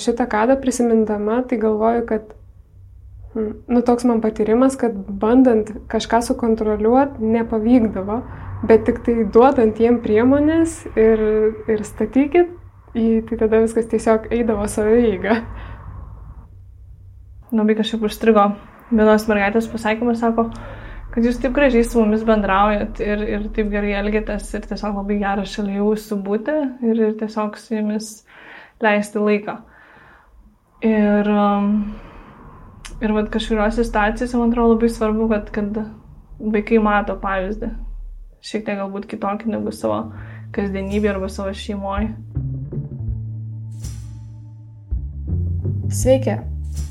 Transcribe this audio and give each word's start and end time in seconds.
Šitą 0.00 0.26
kadą 0.30 0.56
prisimindama, 0.60 1.42
tai 1.48 1.58
galvoju, 1.60 2.04
kad 2.08 2.30
hm, 3.34 3.50
nu, 3.68 3.82
toks 3.86 4.06
man 4.08 4.22
patyrimas, 4.24 4.78
kad 4.80 4.96
bandant 5.22 5.72
kažką 5.92 6.22
sukontroliuoti 6.30 7.32
nepavykdavo, 7.36 8.20
bet 8.68 8.86
tik 8.88 9.02
tai 9.06 9.20
duodant 9.32 9.78
jiem 9.80 10.00
priemonės 10.04 10.82
ir, 10.94 11.22
ir 11.70 11.84
statykit, 11.86 12.50
į, 12.94 13.06
tai 13.28 13.38
tada 13.44 13.62
viskas 13.62 13.88
tiesiog 13.90 14.30
eidavo 14.34 14.66
saveįga. 14.68 15.38
Labai 17.54 17.74
kažkaip 17.78 18.04
užstrigo 18.06 18.50
vienos 18.90 19.26
mergaitės 19.30 19.68
pasakymas, 19.70 20.20
sako, 20.22 20.48
kad 21.14 21.26
jūs 21.26 21.40
taip 21.42 21.54
gražiai 21.56 21.86
su 21.86 21.98
mumis 21.98 22.22
bendraujat 22.26 23.00
ir, 23.02 23.24
ir 23.36 23.48
taip 23.54 23.70
gerai 23.72 23.96
elgėtės 24.00 24.50
ir 24.54 24.66
tiesiog 24.70 25.00
labai 25.00 25.18
gera 25.22 25.46
šalia 25.46 25.80
jūsų 25.80 26.20
būti 26.26 26.56
ir, 26.86 27.02
ir 27.08 27.16
tiesiog 27.18 27.58
su 27.58 27.74
jumis 27.76 28.12
leisti 28.82 29.22
laiką. 29.22 29.56
Ir, 30.80 31.26
um, 31.28 31.72
ir 33.04 33.12
vat, 33.12 33.28
kažkuriuose 33.32 33.84
situacijose 33.84 34.38
man 34.40 34.48
atrodo 34.48 34.74
labai 34.74 34.88
svarbu, 34.88 35.26
kad, 35.28 35.50
kad 35.52 35.80
vaikai 36.40 36.78
mato 36.80 37.16
pavyzdį. 37.20 37.68
Šiek 38.40 38.64
tiek 38.64 38.78
galbūt 38.80 39.04
kitokį 39.10 39.52
negu 39.52 39.74
savo 39.76 40.06
kasdienybė 40.56 41.10
arba 41.12 41.28
savo 41.28 41.52
šeimoje. 41.52 42.14
Sveiki, 46.00 46.38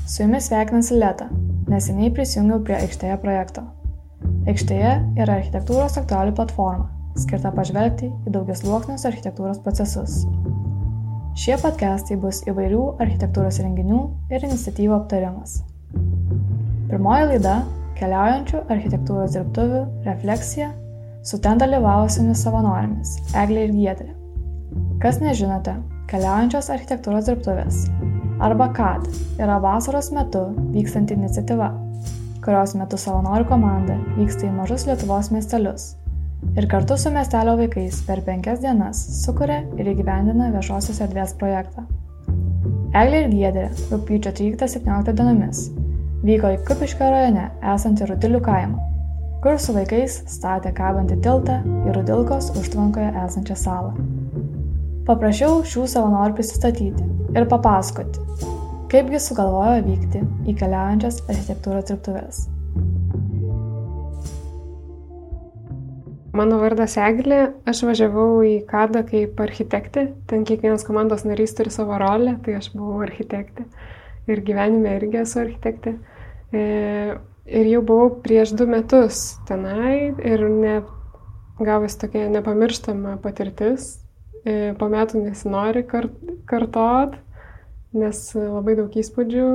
su 0.06 0.22
jumis 0.22 0.46
sveikinasi 0.46 1.00
Leta. 1.00 1.26
Neseniai 1.70 2.12
prisijungiau 2.14 2.62
prie 2.62 2.76
Aikštėje 2.78 3.16
projekto. 3.24 3.64
Aikštėje 4.50 4.92
yra 5.18 5.40
architektūros 5.40 5.98
aktualių 5.98 6.36
platforma, 6.38 6.86
skirta 7.18 7.50
pažvelgti 7.56 8.12
į 8.28 8.36
daugias 8.38 8.62
luoksnius 8.66 9.08
architektūros 9.10 9.62
procesus. 9.66 10.22
Šie 11.38 11.54
podcastai 11.62 12.16
bus 12.18 12.40
įvairių 12.50 12.80
architektūros 12.98 13.60
renginių 13.62 13.98
ir 14.34 14.42
iniciatyvų 14.48 14.94
aptarimas. 14.96 15.60
Pirmoji 16.90 17.28
laida- 17.28 17.52
keliaujančių 18.00 18.62
architektūros 18.66 19.36
dirbtuvių 19.36 19.82
refleksija 20.08 20.72
su 21.22 21.38
ten 21.38 21.62
dalyvavusiamis 21.62 22.42
savanorėmis 22.42 23.14
Eglė 23.44 23.68
ir 23.68 23.76
Giedrė. 23.76 24.10
Kas 24.98 25.20
nežinote, 25.22 25.76
keliaujančios 26.10 26.72
architektūros 26.74 27.30
dirbtuvės 27.30 27.86
arba 28.40 28.68
KAD 28.74 29.06
yra 29.38 29.60
vasaros 29.62 30.10
metu 30.10 30.48
vykstanti 30.74 31.14
iniciatyva, 31.14 31.70
kurios 32.42 32.74
metu 32.74 32.98
savanorių 32.98 33.46
komanda 33.46 34.00
vyksta 34.18 34.50
į 34.50 34.54
mažus 34.58 34.88
Lietuvos 34.90 35.30
miestelius 35.30 35.92
ir 36.56 36.68
kartu 36.70 36.96
su 36.98 37.12
miestelio 37.14 37.56
vaikais 37.60 38.00
per 38.06 38.24
penkias 38.26 38.62
dienas 38.64 39.02
sukuria 39.22 39.62
ir 39.78 39.92
įgyvendina 39.94 40.50
viešosios 40.54 41.00
erdvės 41.06 41.36
projektą. 41.40 41.86
Eglė 42.90 43.26
ir 43.26 43.30
Giedrė 43.34 43.68
rūpyčio 43.92 44.32
13-17 44.34 45.14
dienomis 45.14 45.68
vyko 46.26 46.50
į 46.52 46.60
Kupiškio 46.68 47.06
rajone 47.08 47.46
esantį 47.74 48.10
Rudilių 48.10 48.40
kaimą, 48.44 48.80
kur 49.44 49.56
su 49.62 49.72
vaikais 49.76 50.18
statė 50.28 50.72
kabantį 50.76 51.20
tiltą 51.24 51.60
į 51.86 51.94
Rudilkos 51.96 52.50
užtvankoje 52.60 53.12
esančią 53.24 53.56
salą. 53.56 53.94
Paprašiau 55.08 55.62
šių 55.66 55.86
savanorių 55.94 56.36
prisistatyti 56.36 57.08
ir 57.32 57.48
papasakoti, 57.50 58.26
kaipgi 58.92 59.22
sugalvojo 59.22 59.80
vykti 59.88 60.24
į 60.50 60.56
keliaujančias 60.60 61.22
architektūros 61.26 61.88
dirbtuves. 61.88 62.48
Mano 66.36 66.60
vardas 66.60 66.94
Eglė, 67.00 67.40
aš 67.66 67.82
važiavau 67.88 68.42
į 68.46 68.60
Kadą 68.68 69.02
kaip 69.08 69.40
architektė, 69.42 70.06
ten 70.30 70.44
kiekvienas 70.46 70.84
komandos 70.86 71.24
narys 71.26 71.56
turi 71.58 71.72
savo 71.74 71.98
rolę, 71.98 72.36
tai 72.44 72.54
aš 72.60 72.70
buvau 72.76 73.00
architektė 73.06 73.66
ir 74.30 74.44
gyvenime 74.46 74.94
irgi 75.00 75.24
esu 75.24 75.40
architektė. 75.42 75.96
E, 76.54 76.62
ir 77.50 77.72
jau 77.72 77.80
buvau 77.86 78.12
prieš 78.22 78.54
du 78.54 78.68
metus 78.70 79.24
tenai 79.48 80.12
ir 80.14 80.46
ne, 80.52 80.76
gavus 81.58 81.98
tokia 81.98 82.28
nepamirštama 82.30 83.16
patirtis, 83.24 83.96
E, 84.40 84.72
po 84.80 84.88
metų 84.88 85.20
nesinori 85.20 85.82
kart, 85.84 86.14
kartot, 86.48 87.18
nes 87.92 88.20
labai 88.38 88.76
daug 88.78 88.94
įspūdžių, 88.96 89.48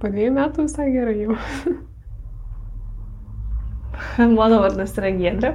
po 0.00 0.10
dviejų 0.12 0.32
metų 0.36 0.66
visai 0.66 0.90
gerai 0.92 1.14
jau. 1.22 1.36
Mano 4.36 4.60
vardas 4.60 4.92
yra 5.00 5.14
Giedrė. 5.16 5.54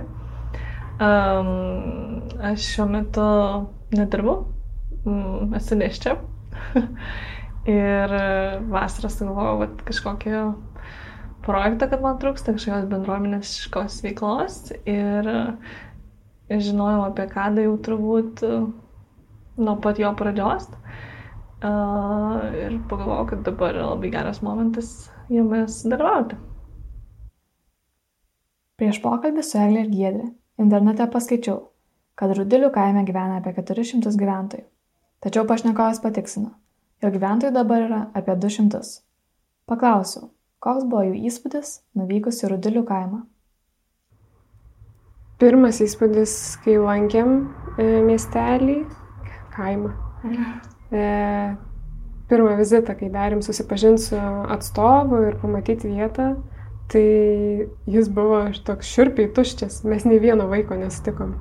Um, 0.95 2.21
aš 2.39 2.69
šiuo 2.71 2.85
metu 2.87 3.23
nedirbu, 3.91 4.35
um, 5.03 5.55
esu 5.57 5.75
neščia. 5.75 6.13
ir 7.69 8.13
vasarą 8.71 9.09
sugalvojau 9.11 9.67
kažkokį 9.89 10.35
projektą, 11.45 11.89
kad 11.91 12.03
man 12.03 12.21
trūksta 12.21 12.53
kažkokios 12.55 12.87
bendruomenės 12.93 13.51
kažkokios 13.57 13.97
veiklos. 14.05 14.59
Ir 14.87 15.29
žinojau 16.49 17.03
apie 17.09 17.27
Kadą 17.31 17.65
jau 17.65 17.75
turbūt 17.89 18.45
e, 18.45 18.61
nuo 19.57 19.75
pat 19.83 19.99
jo 19.99 20.13
pradžios. 20.15 20.69
Uh, 21.65 22.43
ir 22.53 22.75
pagalvojau, 22.91 23.25
kad 23.31 23.45
dabar 23.47 23.73
yra 23.73 23.85
labai 23.89 24.11
geras 24.13 24.41
momentas 24.45 24.89
jame 25.33 25.63
dalyvauti. 25.65 26.37
Prieš 28.77 28.99
pokalbį 29.01 29.45
su 29.47 29.57
Eglė 29.63 29.85
ir 29.87 29.93
Giedrė 29.93 30.27
internete 30.61 31.07
paskaičiau, 31.11 31.57
kad 32.15 32.31
Rudilių 32.37 32.71
kaime 32.75 33.03
gyvena 33.07 33.41
apie 33.41 33.55
400 33.57 34.15
gyventojų. 34.19 34.65
Tačiau 35.25 35.45
pašnekovas 35.49 36.01
patiksino, 36.03 36.51
jo 37.03 37.11
gyventojų 37.11 37.53
dabar 37.55 37.85
yra 37.87 38.01
apie 38.15 38.35
200. 38.39 38.81
Paklausiau, 39.65 40.29
koks 40.61 40.85
buvo 40.85 41.07
jų 41.07 41.15
įspūdis 41.29 41.79
nuvykus 41.97 42.43
į 42.43 42.51
Rudilių 42.53 42.85
kaimą. 42.87 43.23
Pirmas 45.41 45.81
įspūdis, 45.83 46.33
kai 46.63 46.77
lankėm 46.79 47.31
e, 47.75 47.87
miestelį, 48.05 48.77
kaimą. 49.55 49.91
E, 50.95 51.07
pirmą 52.29 52.53
vizitą, 52.59 52.95
kai 52.95 53.09
darėm 53.11 53.41
susipažinti 53.43 54.05
su 54.05 54.19
atstovu 54.55 55.25
ir 55.27 55.39
pamatyti 55.41 55.91
vietą, 55.91 56.35
tai 56.91 57.05
jis 57.89 58.09
buvo 58.13 58.43
toks 58.67 58.89
širpiai 58.93 59.31
tuščias, 59.33 59.83
mes 59.89 60.05
nei 60.05 60.21
vieno 60.21 60.47
vaiko 60.51 60.77
nesutikom. 60.79 61.35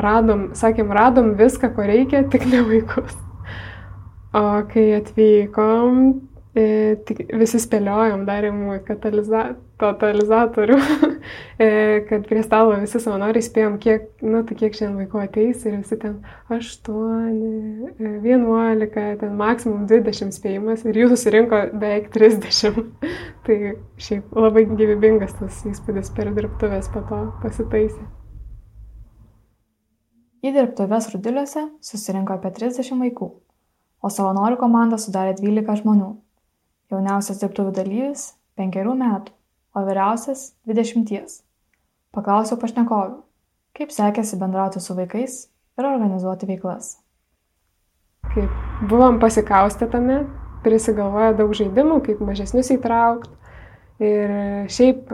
Radom, 0.00 0.50
sakėm, 0.58 0.92
radom 0.96 1.34
viską, 1.40 1.72
ko 1.76 1.86
reikia, 1.88 2.24
tik 2.32 2.48
ne 2.50 2.64
vaikus. 2.66 3.16
O 4.36 4.44
kai 4.70 4.90
atvykom, 5.00 6.20
E, 6.50 6.98
visi 7.38 7.60
spėliojom, 7.62 8.24
darėm 8.26 8.64
kataliza 8.86 9.52
totalizatorių, 9.80 10.76
e, 11.64 11.68
kad 12.08 12.26
prie 12.28 12.42
stalo 12.44 12.76
visi 12.80 13.00
savanoriai 13.02 13.44
spėjom, 13.44 13.78
kiek, 13.82 14.06
nu, 14.22 14.42
tai 14.46 14.56
kiek 14.60 14.76
šiandien 14.76 15.00
vaikų 15.02 15.22
ateis 15.24 15.64
ir 15.66 15.78
visi 15.78 15.98
ten 16.02 16.18
8, 16.52 17.98
11, 17.98 18.86
e, 18.86 19.16
ten 19.24 19.34
maksimum 19.40 19.88
20 19.90 20.36
spėjimas 20.36 20.86
ir 20.86 21.02
jų 21.02 21.10
susirinko 21.14 21.64
beveik 21.74 22.08
30. 22.14 22.80
tai 23.48 23.58
šiaip 24.00 24.32
labai 24.36 24.64
gyvybingas 24.70 25.36
tas 25.40 25.60
įspūdis 25.68 26.14
per 26.16 26.32
dirbtuvės 26.36 26.90
po 26.94 27.04
to 27.10 27.20
pasitaisė. 27.42 28.08
Į 30.40 30.54
dirbtuvės 30.56 31.10
rudiliuose 31.12 31.66
susirinko 31.84 32.38
apie 32.38 32.54
30 32.56 32.96
vaikų, 33.02 33.28
o 34.00 34.08
savanorių 34.08 34.56
komandą 34.62 34.96
sudarė 35.00 35.34
12 35.36 35.82
žmonių 35.82 36.14
jauniausias 36.90 37.40
dirbtuvių 37.42 37.74
dalyvis 37.76 38.30
penkerių 38.58 38.94
metų, 38.98 39.34
o 39.74 39.84
vyriausias 39.86 40.50
dvidešimties. 40.66 41.40
Paklausiau 42.14 42.58
pašnekovių, 42.58 43.20
kaip 43.78 43.94
sekėsi 43.94 44.38
bendrauti 44.40 44.82
su 44.82 44.96
vaikais 44.98 45.44
ir 45.78 45.86
organizuoti 45.86 46.48
veiklas. 46.50 46.96
Kaip 48.34 48.50
buvom 48.90 49.20
pasikaustę 49.22 49.88
tame, 49.90 50.24
prisigalvoja 50.64 51.34
daug 51.38 51.54
žaidimų, 51.56 52.00
kaip 52.06 52.22
mažesnius 52.24 52.72
įtraukti. 52.74 53.32
Ir 54.00 54.30
šiaip 54.72 55.10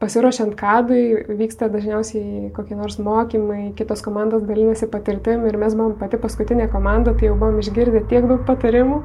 pasiruošiant 0.00 0.54
kadui 0.56 1.02
vyksta 1.36 1.68
dažniausiai 1.68 2.48
kokie 2.56 2.76
nors 2.76 2.96
mokymai, 3.02 3.74
kitos 3.76 4.00
komandos 4.04 4.46
dalinasi 4.48 4.88
patirtim 4.88 5.44
ir 5.48 5.58
mes 5.60 5.76
buvom 5.76 5.98
pati 6.00 6.16
paskutinė 6.20 6.70
komanda, 6.72 7.12
tai 7.12 7.28
jau 7.28 7.36
buvom 7.36 7.60
išgirdę 7.60 8.06
tiek 8.08 8.24
daug 8.30 8.46
patarimų 8.48 9.02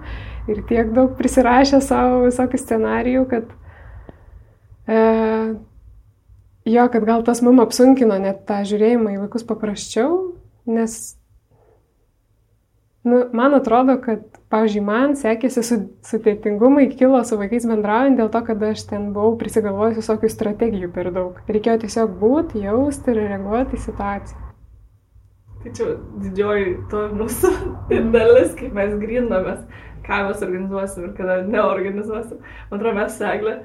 ir 0.54 0.63
tiek 0.69 0.94
daug 0.95 1.12
prisirašę 1.19 1.81
savo 1.84 2.24
visokių 2.24 2.62
scenarijų, 2.62 3.25
kad 3.34 3.51
e, 4.88 5.02
jo, 6.70 6.88
kad 6.94 7.06
gal 7.08 7.26
tas 7.28 7.44
mum 7.46 7.62
apsunkino 7.64 8.18
net 8.22 8.46
tą 8.50 8.64
žiūrėjimą 8.68 9.16
į 9.16 9.22
vaikus 9.26 9.46
paprasčiau, 9.48 10.36
nes 10.66 11.16
Nu, 13.06 13.20
man 13.38 13.54
atrodo, 13.54 14.00
kad, 14.02 14.22
pavyzdžiui, 14.50 14.82
man 14.82 15.12
sekėsi 15.14 15.62
sudėtingumai 15.62 16.88
kilo 16.90 17.20
su 17.22 17.38
vaikais 17.38 17.68
bendraujant 17.70 18.18
dėl 18.18 18.32
to, 18.34 18.40
kad 18.48 18.64
aš 18.66 18.82
ten 18.90 19.12
buvau 19.14 19.36
prisigalvojus 19.38 20.00
visokių 20.00 20.32
strategijų 20.34 20.90
per 20.96 21.12
daug. 21.14 21.38
Reikėjo 21.46 21.84
tiesiog 21.84 22.16
būti, 22.18 22.64
jausti 22.66 23.14
ir 23.14 23.20
reaguoti 23.28 23.78
į 23.78 23.84
situaciją. 23.84 24.42
Tai 25.62 25.74
čia 25.78 25.92
didžioji 26.24 26.74
to 26.90 27.04
mūsų 27.20 27.54
dalis, 28.18 28.58
kaip 28.58 28.74
mes 28.74 28.98
grinomės. 29.06 29.62
ką 30.06 30.24
mes 30.26 30.42
organizuosim 30.46 31.06
ir 31.06 31.14
kada 31.18 31.38
neorganizuosim. 31.46 32.42
Man 32.72 32.80
atrodo, 32.80 32.96
mes 33.04 33.22
seglė, 33.22 33.56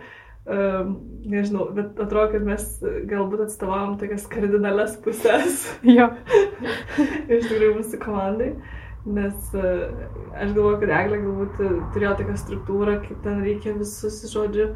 um, 0.46 0.92
nežinau, 1.30 1.68
bet 1.76 1.98
atrodo, 2.00 2.30
kad 2.34 2.44
mes 2.46 2.66
galbūt 3.10 3.46
atstovavom 3.46 3.96
tokias 4.00 4.28
kardinales 4.30 4.96
pusės. 5.04 5.64
Jo. 5.98 6.10
iš 7.36 7.48
tikrųjų 7.48 7.74
mūsų 7.80 8.00
komandai. 8.02 8.52
Nes 9.08 9.52
uh, 9.56 9.88
aš 10.36 10.52
galvoju, 10.56 10.80
kad 10.82 10.94
Eglė 10.98 11.22
galbūt 11.24 11.60
turėjo 11.94 12.16
tokią 12.18 12.36
struktūrą, 12.42 12.98
kaip 13.06 13.22
ten 13.24 13.40
reikia 13.46 13.72
visus, 13.78 14.20
žodžiu, 14.32 14.74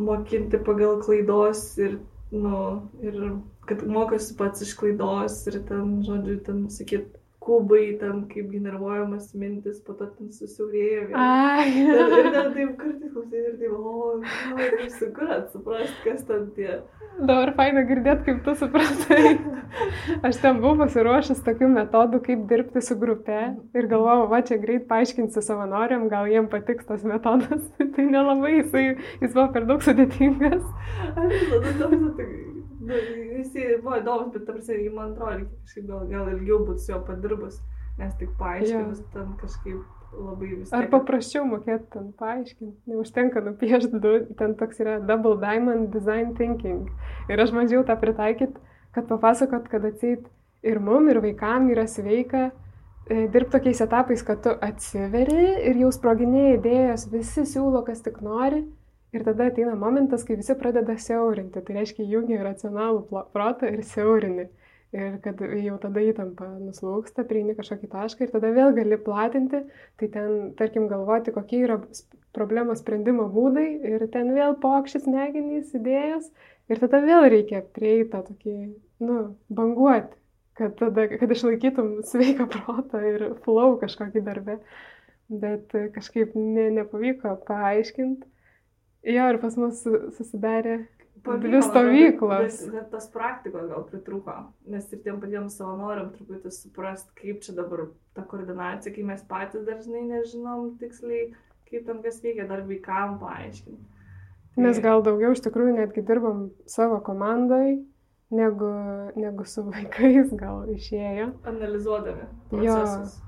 mokinti 0.00 0.60
pagal 0.64 1.02
klaidos 1.04 1.68
ir, 1.80 1.98
nu, 2.32 2.62
ir 3.04 3.20
kad 3.68 3.84
mokosi 3.88 4.36
pats 4.38 4.64
iš 4.64 4.72
klaidos 4.78 5.42
ir 5.50 5.60
ten, 5.68 6.00
žodžiu, 6.06 6.38
ten 6.46 6.66
sakyt, 6.72 7.12
kubai, 7.46 7.84
ten 8.00 8.24
kaip 8.30 8.50
generuojamas 8.50 9.30
mintis, 9.38 9.78
po 9.86 9.94
to 9.98 10.08
ten 10.10 10.32
susiaurėja. 10.34 11.08
Ai. 11.14 11.70
Ir, 11.86 12.18
ir 12.20 12.30
ten 12.34 12.52
taip 12.56 12.72
kartais 12.80 13.12
klausai 13.14 13.42
ir 13.42 13.56
taip, 13.60 13.72
o, 13.72 14.14
nu, 14.20 14.56
kaip 14.56 14.90
sunku 14.98 15.28
suprasti, 15.52 16.00
kas 16.04 16.24
ten 16.26 16.48
tie. 16.56 16.72
Dabar 17.16 17.52
faina 17.56 17.84
girdėti, 17.88 18.26
kaip 18.26 18.42
tu 18.44 18.54
supratai. 18.60 19.36
Aš 20.26 20.40
ten 20.42 20.60
buvau 20.60 20.76
pasiruošęs 20.82 21.40
tokių 21.46 21.70
metodų, 21.72 22.20
kaip 22.26 22.44
dirbti 22.50 22.82
su 22.84 22.98
grupe 23.00 23.38
ir 23.76 23.88
galvojau, 23.92 24.26
va 24.32 24.42
čia 24.46 24.58
greit 24.62 24.84
paaiškinsiu 24.90 25.44
savanoriam, 25.44 26.10
gal 26.12 26.28
jiem 26.30 26.50
patiks 26.52 26.88
tas 26.88 27.06
metodas. 27.08 27.64
tai 27.96 28.10
nelabai, 28.10 28.58
jisai, 28.60 28.84
jis 29.22 29.32
buvo 29.32 29.48
per 29.54 29.70
daug 29.70 29.86
sudėtingas. 29.86 30.62
Aš 31.14 31.48
tada, 31.54 31.90
nu, 31.94 32.55
visi 32.86 33.66
buvo 33.82 33.98
įdomus, 34.00 34.32
bet 34.34 34.46
tarsi, 34.48 34.78
man 34.94 35.12
atrodo, 35.14 35.48
kažkaip 35.64 35.88
gal, 35.90 36.06
gal 36.10 36.30
ilgiau 36.34 36.62
būtų 36.66 36.84
su 36.84 36.92
juo 36.92 37.02
padirbus, 37.06 37.60
nes 38.00 38.16
tik 38.20 38.32
paaiškinus 38.40 39.02
ja. 39.02 39.10
ten 39.14 39.34
kažkaip 39.40 39.82
labai 40.16 40.52
vis. 40.54 40.72
Ar 40.74 40.88
paprasčiau 40.92 41.44
mokėti 41.48 41.90
ten 41.92 42.12
paaiškinti, 42.20 42.76
neužtenka 42.92 43.42
nupiešti 43.44 44.00
du, 44.02 44.14
ten 44.38 44.54
toks 44.58 44.80
yra 44.84 44.98
Double 45.02 45.36
Diamond 45.42 45.90
Design 45.94 46.34
Thinking. 46.38 46.88
Ir 47.32 47.42
aš 47.42 47.52
bandžiau 47.56 47.84
tą 47.86 47.98
pritaikyti, 48.00 48.60
kad 48.96 49.08
papasakot, 49.10 49.68
kad 49.72 49.84
atseit 49.84 50.24
ir 50.66 50.80
mum, 50.80 51.10
ir 51.12 51.20
vaikam 51.24 51.68
yra 51.72 51.86
sveika 51.90 52.48
e, 52.48 53.26
dirbti 53.32 53.52
tokiais 53.58 53.82
etapais, 53.84 54.24
kad 54.26 54.42
tu 54.44 54.54
atsiveri 54.68 55.68
ir 55.70 55.82
jau 55.84 55.92
sproginėjai 55.94 56.56
idėjas, 56.60 57.08
visi 57.12 57.46
siūlo, 57.48 57.84
kas 57.86 58.02
tik 58.06 58.22
nori. 58.24 58.64
Ir 59.16 59.24
tada 59.24 59.46
ateina 59.48 59.72
momentas, 59.80 60.26
kai 60.28 60.36
visi 60.36 60.54
pradeda 60.60 60.96
siaurinti. 61.00 61.62
Tai 61.64 61.76
reiškia, 61.78 62.04
jungi 62.10 62.36
racionalų 62.42 63.22
protą 63.32 63.70
ir 63.72 63.84
siaurini. 63.88 64.50
Ir 64.96 65.16
kad 65.24 65.40
jau 65.40 65.76
tada 65.82 66.02
įtampa 66.04 66.46
nuslūksta, 66.60 67.24
prieini 67.28 67.56
kažkokį 67.56 67.88
tašką 67.92 68.26
ir 68.26 68.30
tada 68.32 68.52
vėl 68.54 68.70
gali 68.76 68.98
platinti, 69.02 69.64
tai 70.00 70.08
ten, 70.14 70.36
tarkim, 70.56 70.86
galvoti, 70.88 71.34
kokie 71.34 71.64
yra 71.66 71.80
problemos 72.36 72.80
sprendimo 72.84 73.26
būdai 73.32 73.66
ir 73.90 74.04
ten 74.14 74.30
vėl 74.36 74.54
pokštis 74.62 75.04
smegenys, 75.08 75.74
idėjos 75.76 76.30
ir 76.70 76.80
tada 76.84 77.02
vėl 77.02 77.26
reikia 77.32 77.64
prieiti 77.76 78.12
tą 78.14 78.22
tokį, 78.28 78.54
nu, 79.08 79.18
banguoti, 79.58 80.14
kad, 80.60 80.78
tada, 80.78 81.08
kad 81.10 81.34
išlaikytum 81.34 81.90
sveiką 82.06 82.46
protą 82.54 83.02
ir 83.10 83.26
flow 83.42 83.76
kažkokį 83.82 84.24
darbę. 84.30 84.60
Bet 85.26 85.74
kažkaip 85.96 86.38
ne, 86.38 86.70
nepavyko 86.78 87.34
paaiškinti 87.48 88.35
Jo, 89.04 89.26
ir 89.32 89.40
pas 89.42 89.56
mus 89.60 89.82
susidarė 90.16 90.84
dvi 91.34 91.62
stovyklos. 91.62 92.60
Bet, 92.60 92.74
bet 92.74 92.90
tas 92.90 93.08
praktikos 93.10 93.66
gal 93.70 93.84
pritruko, 93.90 94.36
nes 94.70 94.86
ir 94.92 95.02
tiem 95.04 95.18
patiems 95.22 95.58
savanoriam 95.58 96.12
truputį 96.14 96.52
suprast, 96.54 97.10
kaip 97.18 97.42
čia 97.44 97.56
dabar 97.56 97.88
ta 98.16 98.24
koordinacija, 98.28 98.94
kai 98.94 99.04
mes 99.06 99.24
patys 99.28 99.66
dažnai 99.66 100.06
nežinom 100.06 100.76
tiksliai, 100.80 101.32
kaip 101.70 101.86
ten 101.88 102.00
kas 102.04 102.22
veikia, 102.22 102.46
dar 102.48 102.64
vaikam 102.68 103.18
paaiškinti. 103.22 103.82
Tai... 104.54 104.64
Mes 104.64 104.80
gal 104.80 105.04
daugiau 105.04 105.34
iš 105.36 105.42
tikrųjų 105.44 105.76
netgi 105.80 106.04
dirbam 106.06 106.48
savo 106.70 107.00
komandai, 107.04 107.82
negu, 108.32 108.70
negu 109.18 109.46
su 109.48 109.66
vaikais 109.66 110.32
gal 110.38 110.66
išėjo. 110.72 111.32
Analizuodami. 111.46 112.28
Procesus. 112.50 113.18
Jo. 113.18 113.22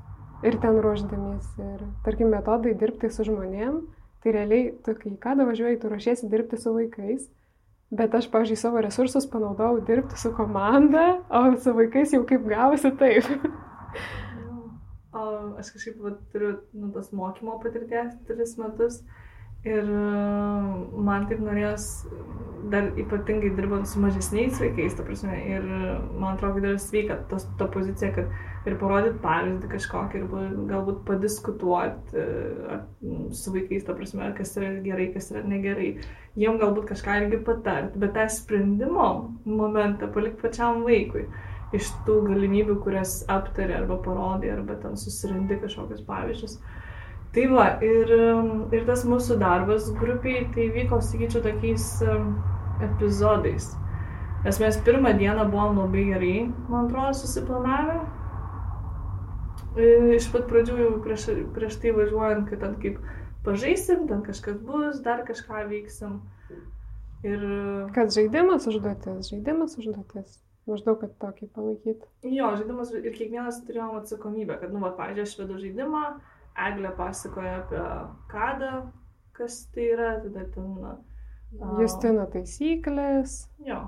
Ir 0.46 0.54
ten 0.62 0.76
ruoždamiesi. 0.78 1.64
Ir 1.66 1.80
tarkim, 2.06 2.30
metodai 2.30 2.76
dirbti 2.78 3.10
su 3.10 3.26
žmonėm 3.26 3.80
Tai 4.22 4.34
realiai, 4.34 4.72
tu 4.84 4.94
kai 4.98 5.12
ką 5.22 5.36
važiuoji, 5.46 5.80
tu 5.82 5.90
ruošiesi 5.92 6.30
dirbti 6.30 6.58
su 6.58 6.72
vaikais, 6.74 7.28
bet 7.94 8.14
aš, 8.18 8.26
pavyzdžiui, 8.32 8.58
savo 8.58 8.80
resursus 8.82 9.28
panaudojau 9.30 9.84
dirbti 9.86 10.18
su 10.18 10.32
komanda, 10.34 11.20
o 11.30 11.44
su 11.56 11.74
vaikais 11.76 12.16
jau 12.16 12.24
kaip 12.26 12.48
gavosi 12.50 12.90
taip. 12.98 13.28
aš 15.58 15.72
kažkaip 15.74 16.02
va, 16.02 16.12
turiu 16.32 16.52
nu, 16.72 16.90
tos 16.94 17.10
mokymo 17.16 17.58
patirties 17.62 18.14
tris 18.28 18.54
metus 18.60 19.00
ir 19.68 19.92
uh, 19.92 20.72
man 21.04 21.28
taip 21.30 21.40
norėjos 21.44 21.88
dar 22.70 22.90
ypatingai 22.98 23.50
dirbant 23.56 23.88
su 23.88 24.00
mažesniais 24.02 24.58
vaikais, 24.60 24.96
ta 24.96 25.04
prasme, 25.06 25.34
ir 25.48 25.64
man 25.64 26.34
atrodo, 26.34 26.58
kad 26.58 26.66
yra 26.68 26.80
sveika 26.82 27.18
tos, 27.30 27.46
ta 27.58 27.68
pozicija, 27.72 28.10
kad 28.16 28.68
ir 28.68 28.76
parodyti 28.80 29.20
pavyzdį 29.22 29.70
kažkokį 29.72 30.20
ir 30.20 30.56
galbūt 30.70 31.02
padiskutuoti 31.08 32.18
e, 32.18 32.80
su 33.36 33.54
vaikais, 33.54 33.86
ta 33.86 33.96
prasme, 33.96 34.30
kas 34.38 34.56
yra 34.58 34.72
gerai, 34.84 35.10
kas 35.14 35.30
yra 35.32 35.44
negerai. 35.48 35.92
Jiem 36.38 36.58
galbūt 36.60 36.90
kažką 36.90 37.20
irgi 37.22 37.40
patarti, 37.46 38.00
bet 38.02 38.16
tą 38.16 38.26
sprendimo 38.32 39.08
momentą 39.46 40.10
palikti 40.14 40.42
pačiam 40.44 40.82
vaikui 40.86 41.28
iš 41.76 41.90
tų 42.06 42.20
galimybių, 42.30 42.78
kurias 42.84 43.20
aptarė 43.32 43.82
arba 43.82 43.98
parodė, 44.04 44.52
arba 44.56 44.78
ten 44.82 44.96
susirandi 44.96 45.60
kažkokius 45.62 46.04
pavyzdžius. 46.08 46.58
Tai 47.34 47.44
va, 47.52 47.66
ir, 47.84 48.12
ir 48.72 48.86
tas 48.88 49.04
mūsų 49.04 49.36
darbas 49.42 49.90
grupiai, 49.98 50.46
tai 50.54 50.70
vyko, 50.74 51.00
sakyčiau, 51.04 51.42
tokiais 51.44 51.90
epizodais. 52.86 53.68
Nes 54.44 54.60
mes 54.62 54.78
pirmą 54.86 55.12
dieną 55.18 55.44
buvom 55.50 55.82
labai 55.82 56.06
gerai, 56.12 56.36
man 56.70 56.86
atrodo, 56.86 57.12
susiplanavę, 57.18 57.98
iš 60.16 60.28
pat 60.32 60.48
pradžių 60.50 60.78
jau 60.80 60.90
prieš, 61.04 61.28
prieš 61.54 61.78
tai 61.82 61.92
važiuojant, 61.96 62.48
kad 62.48 62.62
ten 62.64 62.76
kaip 62.82 63.00
pažaisim, 63.46 64.06
ten 64.08 64.22
kažkas 64.26 64.58
bus, 64.64 65.00
dar 65.04 65.24
kažką 65.28 65.66
veiksim. 65.70 66.20
Ir... 67.26 67.42
Kad 67.94 68.14
žaidimas 68.14 68.68
užduotis, 68.70 69.30
žaidimas 69.32 69.76
užduotis. 69.78 70.38
Maždaug, 70.68 70.98
kad 71.00 71.14
tokį 71.22 71.46
palaikyti. 71.56 72.04
Jo, 72.28 72.52
žaidimas 72.60 72.90
ir 72.92 73.14
kiekvienas 73.14 73.62
turėjom 73.64 74.02
atsakomybę, 74.02 74.58
kad, 74.60 74.74
nu, 74.74 74.82
va, 74.84 74.92
pažiūrėjau, 74.98 75.24
aš 75.24 75.38
vedu 75.40 75.60
žaidimą, 75.62 76.02
Eglė 76.66 76.90
pasakoja 76.98 77.60
apie 77.60 77.84
kadą, 78.32 78.72
kas 79.38 79.60
tai 79.74 79.92
yra, 79.94 80.16
tada 80.24 80.46
ten... 80.54 80.72
Uh, 80.82 81.78
Justina 81.80 82.26
taisyklės. 82.32 83.44
Jo. 83.64 83.78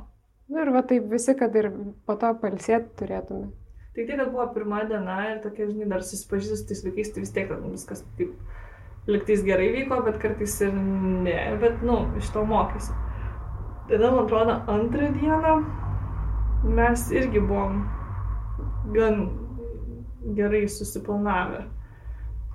Nu 0.51 0.63
ir 0.63 0.71
va 0.75 0.83
taip 0.87 1.11
visi, 1.11 1.35
kad 1.39 1.55
ir 1.59 1.71
po 2.07 2.17
to 2.19 2.31
palsėti 2.43 2.95
turėtume. 3.03 3.51
Tai 3.95 4.07
tai, 4.07 4.17
kad 4.17 4.31
buvo 4.31 4.47
pirma 4.55 4.85
diena 4.87 5.19
ir 5.33 5.43
tokia, 5.43 5.67
žinai, 5.67 5.89
dar 5.91 6.03
susipažįstus 6.07 6.67
tais 6.69 6.83
vaikais, 6.87 7.11
tai 7.15 7.25
vis 7.25 7.33
tiek 7.35 7.51
viskas 7.67 8.05
taip 8.19 8.35
liktais 9.11 9.43
gerai 9.45 9.71
vyko, 9.75 10.01
bet 10.07 10.19
kartais 10.23 10.57
ir 10.63 10.75
ne, 10.75 11.37
bet, 11.63 11.83
nu, 11.87 12.03
iš 12.21 12.31
to 12.35 12.45
mokysi. 12.47 12.95
Tada, 13.91 14.11
man 14.11 14.25
atrodo, 14.25 14.57
antrą 14.71 15.11
dieną 15.17 15.55
mes 16.77 17.07
irgi 17.17 17.43
buvom 17.43 17.81
gan 18.95 19.23
gerai 20.37 20.67
susiplanavę, 20.69 21.65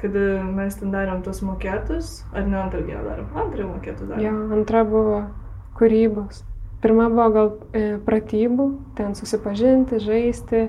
kad 0.01 0.15
mes 0.55 0.75
ten 0.79 0.91
darėm 0.93 1.21
tos 1.25 1.39
mokėtus, 1.45 2.17
ar 2.35 2.47
ne 2.47 2.59
antrą 2.63 2.81
dieną 2.85 3.03
darėm, 3.05 3.29
antrą 3.45 3.69
mokėtų 3.69 4.09
darėm. 4.11 4.25
Jo, 4.25 4.33
antra 4.59 4.83
buvo 4.87 5.21
kūrybos. 5.79 6.43
Pirma 6.83 7.07
buvo 7.09 7.29
gal 7.33 7.53
e, 7.73 7.85
pratybų, 8.05 8.67
ten 8.97 9.15
susipažinti, 9.17 10.01
žaisti, 10.03 10.67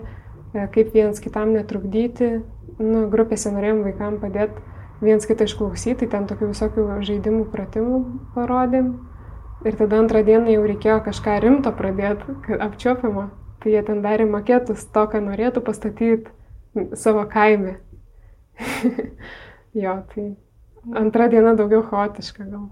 E, 0.57 0.69
kaip 0.73 0.95
vienas 0.95 1.21
kitam 1.21 1.53
netrukdyti. 1.57 2.41
Nu, 2.81 3.07
grupėse 3.13 3.51
norėjom 3.53 3.83
vaikam 3.87 4.19
padėti 4.21 4.63
viens 5.05 5.27
kitą 5.29 5.47
išklausyti, 5.49 6.09
ten 6.13 6.27
tokių 6.29 6.51
visokių 6.53 6.87
žaidimų, 7.09 7.47
pratimų 7.53 8.01
parodėm. 8.37 8.95
Ir 9.67 9.77
tada 9.77 10.01
antrą 10.03 10.23
dieną 10.25 10.53
jau 10.53 10.65
reikėjo 10.69 11.01
kažką 11.09 11.39
rimto 11.43 11.73
pradėti, 11.77 12.37
apčiopiamo. 12.61 13.29
Tai 13.63 13.73
jie 13.73 13.83
ten 13.83 14.03
darė 14.05 14.29
maketus 14.29 14.85
to, 14.93 15.07
ką 15.11 15.23
norėtų 15.25 15.65
pastatyti 15.65 16.87
savo 16.95 17.25
kaime. 17.29 17.79
jo, 19.85 19.95
tai 20.15 20.27
antra 20.95 21.29
diena 21.29 21.55
daugiau 21.59 21.85
chaotiška 21.87 22.49
gal 22.49 22.67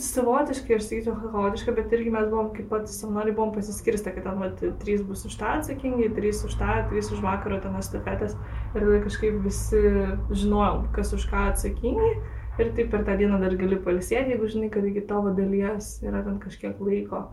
savotiškai, 0.00 0.76
aš 0.76 0.86
sakyčiau, 0.86 1.14
chaotiška, 1.32 1.72
bet 1.76 1.92
irgi 1.94 2.12
mes 2.14 2.28
buvom, 2.30 2.50
kaip 2.54 2.68
pat 2.70 2.88
savanoriai, 2.90 3.34
buvom 3.36 3.52
pasiskirstę, 3.54 4.12
kad 4.14 4.26
ten, 4.26 4.38
vat, 4.42 4.62
trys 4.82 5.02
bus 5.06 5.24
už 5.26 5.36
tą 5.40 5.52
atsakingi, 5.58 6.08
trys 6.16 6.42
už 6.46 6.54
tą, 6.60 6.78
trys 6.90 7.10
už 7.14 7.22
vakaro 7.24 7.58
ten 7.62 7.76
estafetės. 7.80 8.36
Ir 8.74 8.84
tada 8.84 9.00
kažkaip 9.04 9.40
visi 9.44 9.82
žinojom, 10.30 10.88
kas 10.96 11.12
už 11.16 11.26
ką 11.30 11.48
atsakingi. 11.52 12.12
Ir 12.58 12.72
taip 12.74 12.90
per 12.90 13.04
tą 13.06 13.14
dieną 13.18 13.38
dar 13.42 13.54
gali 13.58 13.78
palisėti, 13.82 14.34
jeigu 14.34 14.48
žinai, 14.50 14.70
kad 14.74 14.86
iki 14.86 15.04
tavo 15.06 15.30
dalies 15.34 15.92
yra 16.02 16.24
ten 16.26 16.40
kažkiek 16.42 16.80
laiko. 16.82 17.28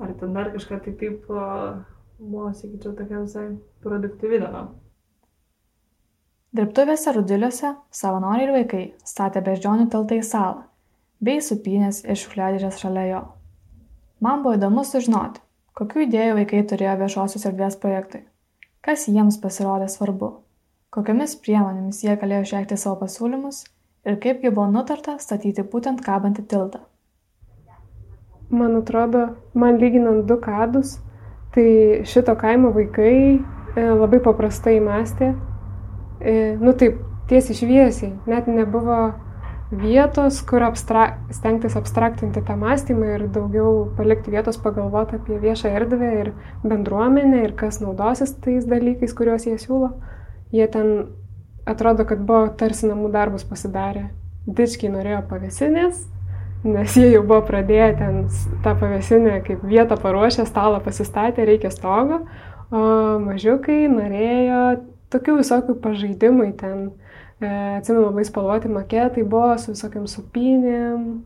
Ar 0.00 0.14
ten 0.20 0.32
dar 0.36 0.48
kažką 0.54 0.80
tai 0.86 0.94
taip, 1.00 1.26
buvo, 1.28 2.48
sakyčiau, 2.56 2.94
tokia 2.96 3.20
visai 3.26 3.50
produktyvi 3.84 4.40
diena. 4.40 4.66
Dirbtuvėse 6.54 7.10
Rudiliuose 7.16 7.72
savanoriai 7.90 8.44
ir 8.46 8.52
vaikai 8.54 8.82
statė 9.02 9.40
beždžionių 9.42 9.88
tiltą 9.90 10.20
į 10.20 10.22
salą, 10.22 10.60
bei 11.18 11.40
supynės 11.42 12.04
ir 12.04 12.14
šiukšliadėžės 12.20 12.76
šalia 12.78 13.06
jo. 13.08 13.22
Man 14.22 14.44
buvo 14.44 14.52
įdomu 14.54 14.84
sužinoti, 14.86 15.40
kokiu 15.74 16.04
idėjų 16.04 16.36
vaikai 16.36 16.60
turėjo 16.70 16.92
viešosios 17.00 17.46
erdvės 17.50 17.74
projektui, 17.82 18.20
kas 18.86 19.08
jiems 19.10 19.40
pasirodė 19.42 19.88
svarbu, 19.90 20.28
kokiamis 20.94 21.34
priemonėmis 21.42 22.04
jie 22.06 22.14
galėjo 22.20 22.44
išreikšti 22.46 22.78
savo 22.84 23.00
pasiūlymus 23.00 23.64
ir 24.06 24.20
kaipgi 24.22 24.52
buvo 24.52 24.68
nutarta 24.76 25.16
statyti 25.18 25.64
būtent 25.72 26.04
kabantį 26.06 26.44
tiltą. 26.52 26.84
Man 28.54 28.76
atrodo, 28.78 29.24
man 29.58 29.82
lyginant 29.82 30.22
du 30.30 30.38
kadus, 30.38 31.00
tai 31.50 31.66
šito 32.06 32.36
kaimo 32.38 32.70
vaikai 32.78 33.16
e, 33.34 33.88
labai 33.90 34.22
paprastai 34.22 34.76
mąstė 34.84 35.32
nu 36.60 36.72
taip, 36.72 37.00
tiesiai 37.28 37.58
šviesiai, 37.58 38.12
net 38.30 38.48
nebuvo 38.48 39.14
vietos, 39.74 40.40
kur 40.46 40.62
abstra 40.62 41.06
stengtis 41.32 41.76
abstraktinti 41.76 42.42
tą 42.44 42.56
mąstymą 42.60 43.10
ir 43.16 43.26
daugiau 43.32 43.88
palikti 43.96 44.32
vietos 44.34 44.58
pagalvoti 44.60 45.18
apie 45.18 45.38
viešą 45.40 45.72
erdvę 45.80 46.10
ir 46.20 46.32
bendruomenę 46.64 47.42
ir 47.44 47.54
kas 47.58 47.80
naudosis 47.82 48.36
tais 48.44 48.66
dalykais, 48.68 49.14
kuriuos 49.16 49.46
jie 49.48 49.56
siūlo. 49.58 49.94
Jie 50.54 50.68
ten 50.68 50.90
atrodo, 51.66 52.04
kad 52.04 52.20
buvo 52.20 52.48
tarsi 52.60 52.86
namų 52.90 53.10
darbus 53.14 53.46
pasidarę. 53.48 54.10
Dičkiai 54.46 54.92
norėjo 54.92 55.22
pavėsinės, 55.30 56.02
nes 56.68 56.96
jie 57.00 57.08
jau 57.14 57.22
buvo 57.24 57.40
pradėję 57.48 57.92
ten 57.98 58.24
tą 58.64 58.74
pavėsinę 58.80 59.40
kaip 59.46 59.64
vietą 59.64 59.96
paruošę, 60.00 60.44
stalą 60.46 60.82
pasistatę, 60.84 61.46
reikia 61.48 61.72
stogo, 61.72 62.26
o 62.70 62.84
mažiukai 63.24 63.86
norėjo 63.88 64.60
tokių 65.14 65.38
visokių 65.40 65.78
pažaidimai 65.84 66.52
ten. 66.60 66.90
E, 67.42 67.48
atsimenu 67.78 68.08
labai 68.08 68.24
spalvoti 68.26 68.70
maketai 68.70 69.24
buvo 69.26 69.54
su 69.58 69.72
visokiam 69.72 70.04
supinėm, 70.10 71.24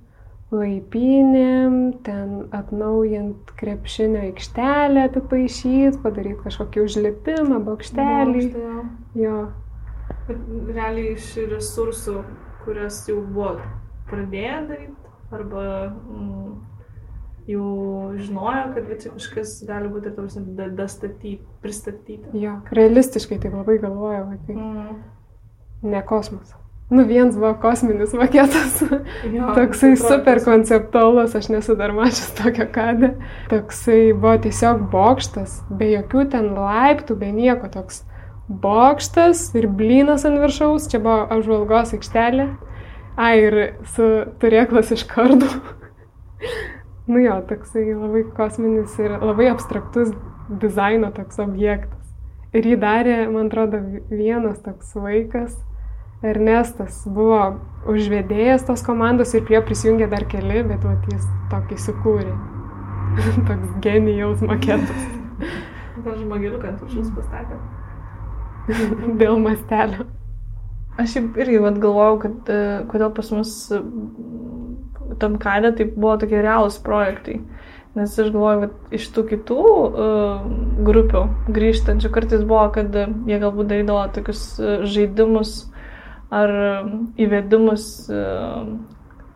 laipinėm, 0.54 1.74
ten 2.06 2.48
atnaujint 2.56 3.52
krepšinio 3.60 4.22
aikštelę 4.30 5.04
apipaišyti, 5.10 5.98
padaryti 6.04 6.40
kažkokį 6.46 6.84
užlipimą, 6.86 7.60
bokštelį. 7.66 8.46
Bokštė, 8.54 8.78
jo. 9.20 9.42
Bet 10.28 10.72
realiai 10.72 11.12
iš 11.18 11.28
resursų, 11.50 12.22
kurias 12.64 13.02
jau 13.08 13.20
buvo 13.20 13.58
pradėję 14.08 14.56
daryti, 14.70 15.12
arba 15.36 15.66
mm, 15.92 16.56
jau 17.48 18.12
žinojo, 18.20 18.64
kad 18.74 18.94
čia 19.02 19.12
kažkas 19.14 19.56
gali 19.68 19.90
būti, 19.92 20.12
tarsi, 20.16 20.44
dastatyti, 20.76 21.38
pristatyti. 21.64 22.20
Jo, 22.36 22.58
realistiškai 22.76 23.40
taip 23.42 23.56
labai 23.56 23.78
galvoja 23.82 24.24
vaikai. 24.28 24.56
Mm. 24.56 24.96
Ne 25.88 26.02
kosmosas. 26.06 26.56
Nu, 26.90 27.04
vienas 27.04 27.36
buvo 27.36 27.54
kosminis 27.60 28.12
maketas. 28.16 28.82
Jo, 29.32 29.50
Toksai 29.56 29.92
super 30.00 30.40
konceptualus, 30.44 31.34
aš 31.36 31.50
nesu 31.52 31.76
dar 31.76 31.92
mačius 31.92 32.30
tokio 32.36 32.64
kadę. 32.72 33.10
Toksai 33.50 34.14
buvo 34.16 34.38
tiesiog 34.46 34.86
bokštas, 34.92 35.58
be 35.68 35.90
jokių 35.92 36.24
ten 36.32 36.54
laiptų, 36.56 37.18
be 37.20 37.28
nieko. 37.34 37.68
Toks 37.72 38.06
bokštas 38.48 39.50
ir 39.60 39.68
blynas 39.68 40.24
ant 40.28 40.40
viršaus, 40.40 40.88
čia 40.88 41.02
buvo 41.04 41.26
apžvalgos 41.36 41.92
aikštelė. 41.98 42.48
A, 43.18 43.34
ir 43.36 43.58
su 43.92 44.08
turėklas 44.40 44.94
iš 44.94 45.04
kardų. 45.10 45.50
Nu 47.08 47.22
jo, 47.22 47.38
toksai 47.48 47.86
labai 47.94 48.24
kosminis 48.36 48.98
ir 49.00 49.14
labai 49.16 49.48
abstraktus 49.48 50.12
dizaino 50.60 51.08
toks 51.16 51.40
objektas. 51.40 52.04
Ir 52.56 52.68
jį 52.68 52.76
darė, 52.80 53.16
man 53.32 53.48
atrodo, 53.48 53.80
vienas 54.12 54.60
toks 54.64 54.94
vaikas, 54.96 55.56
Ernestas, 56.24 57.04
buvo 57.06 57.40
užvedėjęs 57.88 58.64
tos 58.66 58.82
komandos 58.82 59.36
ir 59.38 59.44
prie 59.46 59.60
prisijungė 59.62 60.08
dar 60.10 60.24
keli, 60.28 60.64
bet 60.66 60.82
vat, 60.82 61.04
jis 61.12 61.26
tokį 61.52 61.78
sukūrė. 61.84 62.32
toks 63.48 63.74
genijaus 63.84 64.42
maketas. 64.44 65.04
Dar 66.04 66.16
žmogeliuką 66.18 66.72
ant 66.72 66.82
viršus 66.84 67.12
pastatė. 67.16 67.58
Dėl 69.20 69.38
mastelio. 69.42 70.08
Aš 70.98 71.14
irgi 71.22 71.60
vat, 71.62 71.78
galvojau, 71.78 72.18
kad 72.24 72.50
uh, 72.50 72.66
kodėl 72.90 73.12
pas 73.14 73.30
mus 73.34 73.54
tam 75.20 75.38
kaime 75.42 75.72
tai 75.76 75.88
buvo 75.94 76.16
tokie 76.20 76.42
realūs 76.44 76.80
projektai. 76.84 77.40
Nes 77.98 78.12
aš 78.20 78.28
galvoju, 78.30 78.66
kad 78.66 78.92
iš 78.94 79.08
tų 79.14 79.24
kitų 79.32 79.62
uh, 79.62 80.44
grupių 80.86 81.24
grįžtančių 81.54 82.12
kartais 82.14 82.44
buvo, 82.46 82.68
kad 82.76 82.94
jie 82.94 83.40
galbūt 83.40 83.72
darydavo 83.72 84.04
tokius 84.14 84.44
uh, 84.60 84.84
žaidimus 84.86 85.56
ar 86.30 86.52
įvedimus 87.18 87.88
uh, 88.12 88.68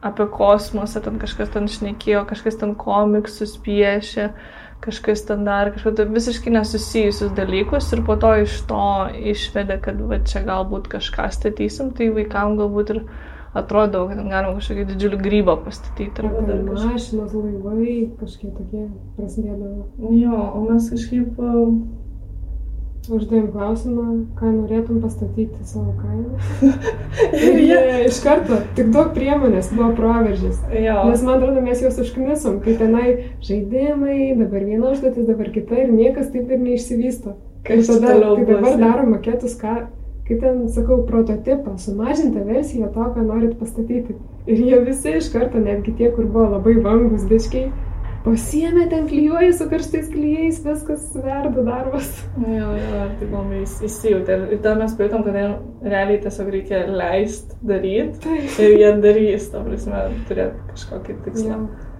apie 0.02 0.26
kosmosą, 0.26 1.00
ten 1.02 1.18
kažkas 1.22 1.52
ten 1.54 1.68
šnekėjo, 1.70 2.24
kažkas 2.28 2.58
ten 2.60 2.74
komiksus 2.78 3.54
piešė, 3.62 4.32
kažkas 4.82 5.22
ten 5.28 5.44
dar 5.46 5.70
kažką 5.74 5.94
tai 5.98 6.06
visiškai 6.10 6.54
nesusijusius 6.56 7.34
dalykus 7.38 7.92
ir 7.94 8.02
po 8.06 8.16
to 8.18 8.32
iš 8.42 8.56
to 8.70 8.86
išvedė, 9.32 9.78
kad 9.84 10.00
va 10.10 10.18
čia 10.26 10.42
galbūt 10.48 10.90
kažką 10.90 11.28
statysim, 11.34 11.92
tai 11.94 12.10
vaikam 12.16 12.58
galbūt 12.58 12.96
ir 12.96 13.04
atrodo, 13.56 14.06
kad 14.08 14.20
galima 14.20 14.54
kažkokį 14.56 14.86
didžiulį 14.92 15.18
grybą 15.22 15.56
pastatyti. 15.64 16.24
Arba 16.24 16.44
dar. 16.48 16.62
Mašinos, 16.68 17.34
laivai, 17.36 17.96
kažkiek 18.20 18.54
tokie 18.56 18.86
prasidėdavo. 19.18 19.88
Jo, 20.16 20.38
o 20.56 20.62
mes 20.70 20.88
kažkaip 20.92 21.40
uh, 21.42 21.74
uždavėm 23.10 23.48
klausimą, 23.52 24.06
ką 24.38 24.54
norėtum 24.56 25.00
pastatyti 25.02 25.66
savo 25.68 25.94
kaimą. 26.00 26.40
ir 27.44 27.62
jie 27.66 27.80
iš 28.06 28.20
karto, 28.24 28.62
tik 28.78 28.92
daug 28.94 29.12
priemonės 29.16 29.72
buvo 29.74 29.92
proveržys. 29.98 30.60
Jo. 30.72 31.00
Nes 31.10 31.24
man 31.26 31.40
atrodo, 31.40 31.64
mes 31.64 31.82
juos 31.82 31.98
užknisom, 32.02 32.60
kai 32.64 32.76
tenai 32.80 33.08
žaidimai, 33.44 34.36
dabar 34.38 34.68
viena 34.68 34.92
užduotis, 34.94 35.26
dabar 35.28 35.50
kita 35.54 35.82
ir 35.84 35.90
niekas 35.92 36.30
taip 36.32 36.48
ir 36.48 36.62
neišsivysto. 36.62 37.36
Ir 37.62 37.82
tada, 37.86 38.14
kai 38.18 38.46
dabar 38.48 38.78
darom 38.80 39.12
maketus, 39.16 39.58
ką 39.60 39.82
kaip 40.28 40.42
ten 40.42 40.66
sakau, 40.72 41.02
prototipą, 41.06 41.76
sumažintą 41.78 42.44
versiją 42.48 42.90
to, 42.94 43.06
ką 43.14 43.24
norit 43.26 43.56
pastatyti. 43.60 44.18
Ir 44.46 44.60
jie 44.66 44.82
visi 44.86 45.16
iš 45.18 45.30
karto, 45.34 45.62
netgi 45.62 45.94
tie, 45.98 46.10
kur 46.14 46.26
buvo 46.30 46.48
labai 46.56 46.76
vangus 46.82 47.26
diškiai, 47.30 47.70
pasiemė 48.22 48.86
ten 48.90 49.06
klyjuoja 49.10 49.52
su 49.58 49.66
karštais 49.70 50.08
klyjais, 50.12 50.60
viskas 50.64 51.08
verda 51.18 51.64
darbas. 51.66 52.10
Jo, 52.38 52.72
jo, 52.78 53.04
tai 53.18 53.30
labai 53.30 53.62
įsijūtė. 53.66 54.38
Ir 54.54 54.60
tada 54.62 54.76
mes 54.82 54.96
pajutom, 54.98 55.24
kad 55.26 55.38
realiai 55.94 56.20
tiesiog 56.22 56.52
reikia 56.54 56.84
leisti 56.90 57.58
daryti. 57.66 58.36
Ir 58.62 58.76
jie 58.78 58.92
darys, 59.02 59.48
ta 59.54 59.64
prasme, 59.66 60.04
turėti 60.30 60.68
kažkokį 60.70 61.18
tikslą. 61.26 61.56
Jo. 61.56 61.90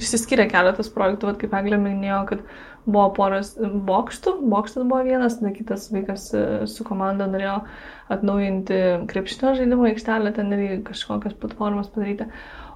Išsiskyrė 0.00 0.46
keletas 0.48 0.88
projektų, 0.92 1.28
vat, 1.28 1.38
kaip 1.42 1.52
Eglė 1.58 1.76
minėjo, 1.76 2.22
kad 2.30 2.46
buvo 2.86 3.08
poras 3.16 3.52
bokštų, 3.60 4.36
bokštas 4.50 4.86
buvo 4.88 5.02
vienas, 5.06 5.38
tada 5.38 5.52
kitas 5.54 5.86
vaikas 5.94 6.28
e, 6.34 6.42
su 6.70 6.86
komanda 6.86 7.28
norėjo 7.30 7.60
atnaujinti 8.12 8.80
krepšinio 9.10 9.54
žaidimo 9.60 9.86
aikštelę, 9.90 10.34
ten 10.36 10.50
irgi 10.56 10.82
kažkokias 10.90 11.38
platformas 11.38 11.92
padaryti. 11.92 12.28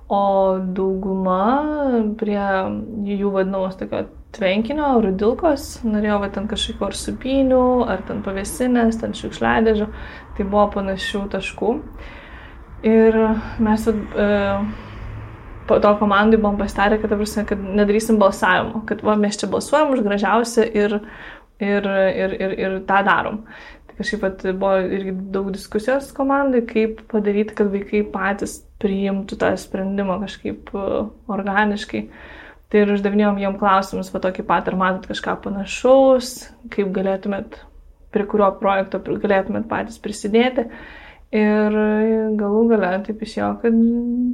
O 0.06 0.58
dauguma 0.76 2.12
prie 2.20 2.38
jų 2.38 3.32
vadinamos 3.34 3.74
tokio 3.80 4.04
tvenkinio, 4.36 4.92
rudilkos, 5.02 5.80
norėjo 5.82 6.20
va 6.22 6.28
ten 6.30 6.46
kažkokių 6.50 6.86
ar 6.86 6.98
supinių, 7.00 7.64
ar 7.90 8.04
ten 8.06 8.22
pavėsinės, 8.22 9.00
ten 9.02 9.16
šiukšliadėžių, 9.18 9.88
tai 10.36 10.46
buvo 10.46 10.68
panašių 10.76 11.24
taškų. 11.32 11.72
Ir 12.86 13.18
mes 13.66 13.88
e, 13.90 14.28
to 15.68 15.92
komandai 16.00 16.40
buvom 16.40 16.58
pasitarę, 16.58 16.98
kad, 17.02 17.14
prasme, 17.14 17.44
kad 17.48 17.62
nedarysim 17.62 18.18
balsavimo, 18.20 18.84
kad 18.88 19.02
va, 19.06 19.16
mes 19.20 19.38
čia 19.40 19.48
balsuojam 19.50 19.94
už 19.94 20.04
gražiausią 20.06 20.66
ir, 20.66 20.98
ir, 21.62 21.88
ir, 21.88 22.36
ir, 22.40 22.54
ir 22.64 22.78
tą 22.88 23.02
darom. 23.06 23.42
Tai 23.88 23.98
kažkaip 23.98 24.22
pat 24.22 24.46
buvo 24.46 24.78
irgi 24.98 25.14
daug 25.34 25.50
diskusijos 25.54 26.12
komandai, 26.16 26.64
kaip 26.68 27.02
padaryti, 27.12 27.56
kad 27.58 27.70
vaikai 27.72 28.02
patys 28.12 28.58
priimtų 28.82 29.38
tą 29.40 29.52
sprendimą 29.58 30.20
kažkaip 30.24 30.72
uh, 30.76 31.06
organiškai. 31.32 32.06
Tai 32.66 32.82
ir 32.82 32.92
uždavinėjom 32.96 33.38
jiem 33.38 33.56
klausimus, 33.60 34.10
va 34.10 34.20
tokį 34.24 34.44
pat, 34.48 34.68
ar 34.68 34.76
matot 34.78 35.06
kažką 35.06 35.36
panašaus, 35.44 36.32
kaip 36.74 36.90
galėtumėt, 36.94 37.60
prie 38.14 38.26
kurio 38.26 38.50
projekto 38.58 38.98
galėtumėt 39.06 39.68
patys 39.70 40.00
prisidėti. 40.02 40.66
Ir 41.36 41.74
galų 42.38 42.62
gale 42.70 42.92
taip 43.06 43.22
išėjo, 43.26 43.50
kad 43.62 43.80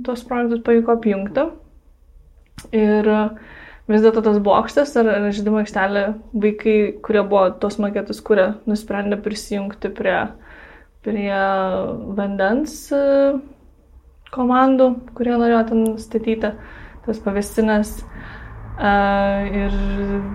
tos 0.06 0.23
projektus 0.28 0.62
pavyko 0.66 0.97
apjungti. 0.97 1.47
Ir 2.76 3.09
vis 3.90 4.04
dėlto 4.04 4.23
tas 4.23 4.38
bokštas 4.44 4.92
ar 5.00 5.09
žaidimo 5.30 5.62
aikštelė, 5.62 6.04
vaikai, 6.44 6.76
kurie 7.02 7.25
buvo 7.25 7.49
tos 7.62 7.80
maketus, 7.82 8.21
kurie 8.25 8.52
nusprendė 8.71 9.18
prisijungti 9.25 9.90
prie, 9.97 10.18
prie 11.02 11.40
vandens 12.21 12.76
e, 12.94 13.02
komandų, 14.37 14.92
kurie 15.16 15.35
norėjo 15.35 15.64
ten 15.73 15.82
statyti 15.99 16.52
tas 17.02 17.18
pavestinės. 17.25 17.97
Uh, 18.02 18.41
ir 18.81 19.75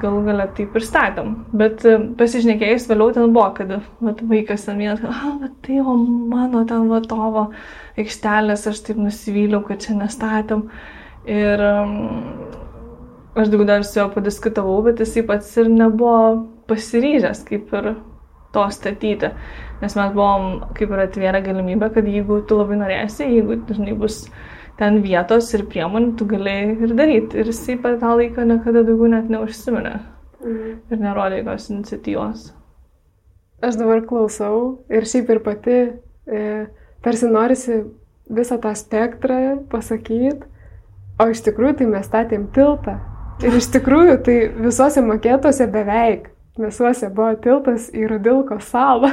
galų 0.02 0.22
galę 0.28 0.46
taip 0.58 0.76
ir 0.78 0.86
statėm. 0.86 1.34
Bet 1.58 1.84
uh, 1.88 2.04
pasižnekėjus 2.20 2.86
vėliau 2.90 3.14
ten 3.16 3.34
buvo, 3.34 3.50
kad 3.58 3.72
vat, 4.00 4.22
vaikas 4.22 4.68
ten 4.68 4.78
vienas, 4.78 5.02
kad, 5.02 5.56
tai 5.66 5.80
o 5.82 5.96
mano 5.98 6.64
ten 6.70 6.88
vatovo 6.92 7.50
aikštelės, 7.98 8.68
aš 8.70 8.84
taip 8.86 9.02
nusivyliau, 9.02 9.64
kad 9.66 9.82
čia 9.82 9.98
nestatėm. 9.98 10.68
Ir 11.28 11.64
aš 13.38 13.50
daug 13.52 13.66
dar 13.68 13.84
su 13.84 14.00
juo 14.00 14.08
padiskutavau, 14.14 14.78
bet 14.86 15.02
jisai 15.04 15.26
pats 15.28 15.50
ir 15.60 15.68
nebuvo 15.68 16.46
pasiryžęs 16.70 17.42
kaip 17.48 17.74
ir 17.74 17.96
to 18.54 18.68
statyti. 18.72 19.34
Nes 19.82 19.98
mes 19.98 20.14
buvom 20.14 20.70
kaip 20.78 20.94
ir 20.94 21.04
atvėrę 21.04 21.42
galimybę, 21.46 21.90
kad 21.94 22.08
jeigu 22.08 22.40
tu 22.48 22.62
labai 22.62 22.80
norėsi, 22.80 23.28
jeigu 23.28 23.60
dažnai 23.68 23.98
bus 23.98 24.24
uh, 24.30 24.40
ten 24.78 25.02
vietos 25.04 25.50
ir 25.58 25.66
priemonių 25.72 26.14
tu 26.20 26.28
galėjai 26.30 26.76
ir 26.86 26.94
daryti. 26.98 27.42
Ir 27.42 27.52
jisai 27.52 27.78
per 27.82 27.98
tą 28.02 28.14
laiką 28.20 28.46
niekada 28.48 28.84
daugiau 28.88 29.10
net 29.12 29.32
neužsiminė. 29.34 29.96
Mhm. 30.44 30.74
Ir 30.92 31.02
nerodė 31.02 31.42
jokios 31.42 31.70
iniciatyvos. 31.74 32.46
Aš 33.66 33.80
dabar 33.80 34.04
klausau 34.06 34.84
ir 34.94 35.08
šiaip 35.10 35.32
ir 35.34 35.42
pati 35.42 35.78
e, 36.30 36.42
tarsi 37.02 37.30
norisi 37.32 37.82
visą 38.30 38.60
tą 38.62 38.74
spektrą 38.78 39.40
pasakyti, 39.72 40.46
o 41.18 41.30
iš 41.34 41.42
tikrųjų 41.48 41.80
tai 41.80 41.88
mes 41.90 42.06
statėm 42.06 42.50
tiltą. 42.54 43.00
Ir 43.42 43.58
iš 43.58 43.72
tikrųjų 43.74 44.18
tai 44.26 44.38
visose 44.62 45.02
makėtuose 45.06 45.66
beveik 45.74 46.30
visuose 46.58 47.10
buvo 47.14 47.34
tiltas 47.42 47.90
į 47.94 48.08
Rudilko 48.12 48.60
salą. 48.64 49.12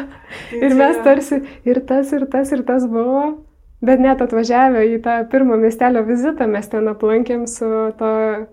Tai 0.50 0.60
ir 0.60 0.76
mes 0.78 1.00
tarsi 1.04 1.40
ir 1.68 1.80
tas, 1.88 2.12
ir 2.16 2.26
tas, 2.32 2.52
ir 2.52 2.64
tas 2.66 2.86
buvo. 2.88 3.43
Bet 3.84 4.00
net 4.00 4.22
atvažiavę 4.24 4.80
į 4.94 4.98
tą 5.04 5.18
pirmą 5.28 5.58
miestelio 5.60 6.00
vizitą 6.06 6.46
mes 6.48 6.70
ten 6.72 6.88
aplankėm 6.88 7.44
su 7.50 7.66
to 7.98 8.12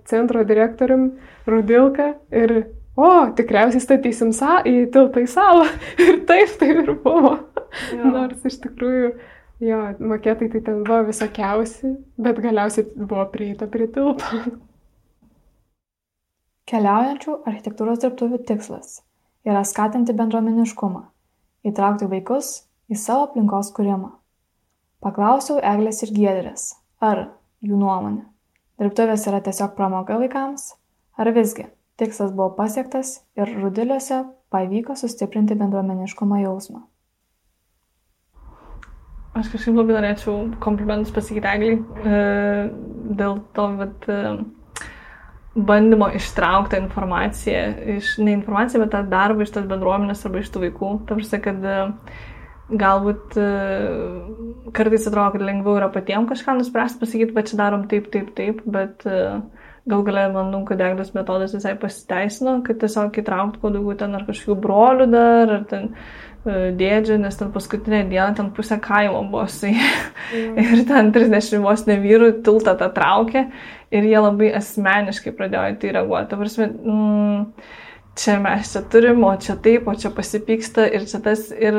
centro 0.10 0.44
direktorium 0.48 1.12
Rudilka 1.48 2.10
ir, 2.36 2.54
o, 3.00 3.12
tikriausiai 3.38 3.84
statysim 3.84 4.34
sa 4.36 4.60
į 4.68 4.90
tiltą 4.92 5.24
į 5.24 5.30
salą. 5.32 5.70
Ir 6.04 6.20
taip, 6.28 6.58
taip 6.60 6.82
ir 6.84 6.92
buvo. 7.06 7.38
Jo. 7.96 8.12
Nors 8.12 8.44
iš 8.50 8.60
tikrųjų, 8.66 9.14
jo, 9.64 9.80
maketai 10.12 10.50
tai 10.52 10.64
ten 10.66 10.84
buvo 10.84 11.06
visokiausi, 11.08 11.94
bet 12.20 12.44
galiausiai 12.44 12.90
buvo 13.00 13.24
prieita 13.32 13.72
prie 13.72 13.88
tilto. 13.88 14.42
Keliaujančių 16.72 17.38
architektūros 17.48 18.04
dirbtuvių 18.04 18.44
tikslas 18.48 19.00
yra 19.48 19.64
skatinti 19.68 20.16
bendruomeniškumą, 20.16 21.06
įtraukti 21.72 22.12
vaikus 22.12 22.58
į 22.92 23.00
savo 23.00 23.30
aplinkos 23.30 23.72
kūrimą 23.76 24.18
paklausiau 25.06 25.60
eglės 25.74 26.04
ir 26.06 26.14
giedrės 26.18 26.68
ar 27.02 27.26
jų 27.66 27.80
nuomone 27.82 28.26
dirbtuvės 28.82 29.28
yra 29.30 29.42
tiesiog 29.46 29.76
pramoga 29.78 30.20
vaikams 30.22 30.72
ar 31.18 31.34
visgi 31.36 31.68
tikslas 32.02 32.32
buvo 32.34 32.54
pasiektas 32.58 33.20
ir 33.38 33.52
rudiliuose 33.62 34.24
pavyko 34.54 34.98
sustiprinti 35.00 35.58
bendruomeniškumo 35.60 36.42
jausmą 36.46 36.86
Aš 39.32 39.48
kažkaip 39.48 39.78
labai 39.78 39.94
norėčiau 39.96 40.34
komplimentus 40.60 41.14
pasakyti 41.16 41.48
Egliai 41.48 41.78
e, 41.80 42.24
dėl 43.16 43.38
to, 43.56 43.68
kad 43.80 44.08
e, 44.12 44.18
bandymo 45.56 46.10
ištraukti 46.20 46.82
informaciją, 46.82 47.62
iš, 47.96 48.10
ne 48.20 48.34
informaciją, 48.36 48.82
bet 48.84 48.92
tą 48.92 49.06
darbą 49.14 49.46
iš 49.46 49.54
tos 49.56 49.70
bendruomenės 49.72 50.26
arba 50.28 50.44
iš 50.44 50.52
tų 50.52 50.66
vaikų. 50.66 50.92
Ta 51.08 51.16
prasme, 51.16 51.40
kad 51.48 51.64
e, 51.64 51.78
galbūt 52.72 53.36
e, 53.40 53.48
kartais 54.76 55.08
atrodo, 55.10 55.34
kad 55.36 55.44
lengviau 55.44 55.78
yra 55.80 55.90
patiems 55.92 56.30
kažką 56.32 56.58
nuspręsti, 56.60 57.02
pasakyti, 57.02 57.36
va 57.36 57.44
čia 57.48 57.60
darom 57.60 57.88
taip, 57.92 58.10
taip, 58.14 58.32
taip, 58.38 58.62
bet 58.72 59.06
e, 59.10 59.22
gal 59.92 60.04
galia 60.08 60.28
manau, 60.32 60.64
kad 60.68 60.80
deglas 60.82 61.14
metodas 61.16 61.56
visai 61.56 61.76
pasiteisino, 61.80 62.60
kad 62.66 62.82
tiesiog 62.82 63.18
įtraukti 63.22 63.62
kuo 63.62 63.74
daugiau 63.74 63.98
ten 64.00 64.16
ar 64.18 64.28
kažkokių 64.28 64.58
brolių 64.64 65.08
dar, 65.12 65.54
ar 65.58 65.68
ten 65.70 65.90
e, 65.92 66.72
dėdžių, 66.80 67.20
nes 67.26 67.40
ten 67.40 67.52
paskutinę 67.56 68.04
dieną 68.12 68.32
ten 68.40 68.52
pusę 68.56 68.80
kaimo 68.84 69.24
buvo 69.32 69.48
su 69.52 69.72
jie. 69.72 69.92
Mm. 70.32 70.58
ir 70.64 70.88
ten 70.90 71.14
30 71.16 71.64
vos 71.66 71.86
ne 71.90 72.00
vyrų 72.02 72.34
tiltą 72.46 72.78
tą 72.80 72.92
traukė 72.96 73.48
ir 73.92 74.08
jie 74.08 74.20
labai 74.20 74.52
asmeniškai 74.62 75.36
pradėjo 75.36 75.76
į 75.76 75.80
tai 75.82 75.96
reaguoti. 75.98 76.40
Prasme, 76.40 76.70
mm, 76.72 77.48
čia 78.16 78.38
mes 78.44 78.72
čia 78.74 78.84
turim, 78.92 79.24
o 79.24 79.34
čia 79.40 79.56
taip, 79.56 79.88
o 79.88 79.96
čia 79.96 80.12
pasipyksta 80.16 80.88
ir 80.92 81.06
čia 81.10 81.22
tas, 81.24 81.50
ir 81.52 81.78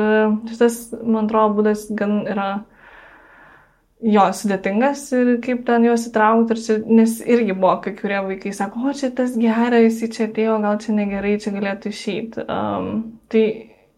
šitas, 0.49 0.85
man 1.01 1.27
atrodo, 1.27 1.59
būdas 1.59 1.87
gan 1.93 2.23
yra 2.29 2.47
jo 4.03 4.23
sudėtingas 4.35 5.05
ir 5.15 5.35
kaip 5.43 5.61
ten 5.67 5.85
juos 5.87 6.07
įtraukti, 6.09 6.57
čia, 6.65 6.79
nes 6.87 7.19
irgi 7.23 7.55
buvo, 7.55 7.77
kai 7.85 7.93
kurie 7.99 8.19
vaikai 8.25 8.51
sako, 8.55 8.89
o 8.89 8.95
čia 8.97 9.13
tas 9.15 9.37
gerai, 9.39 9.85
jis 9.85 10.01
čia 10.15 10.27
atėjo, 10.27 10.57
gal 10.65 10.81
čia 10.83 10.97
negerai, 10.97 11.37
čia 11.43 11.53
galėtų 11.55 11.93
išeiti. 11.93 12.43
Um, 12.43 12.89
tai 13.31 13.45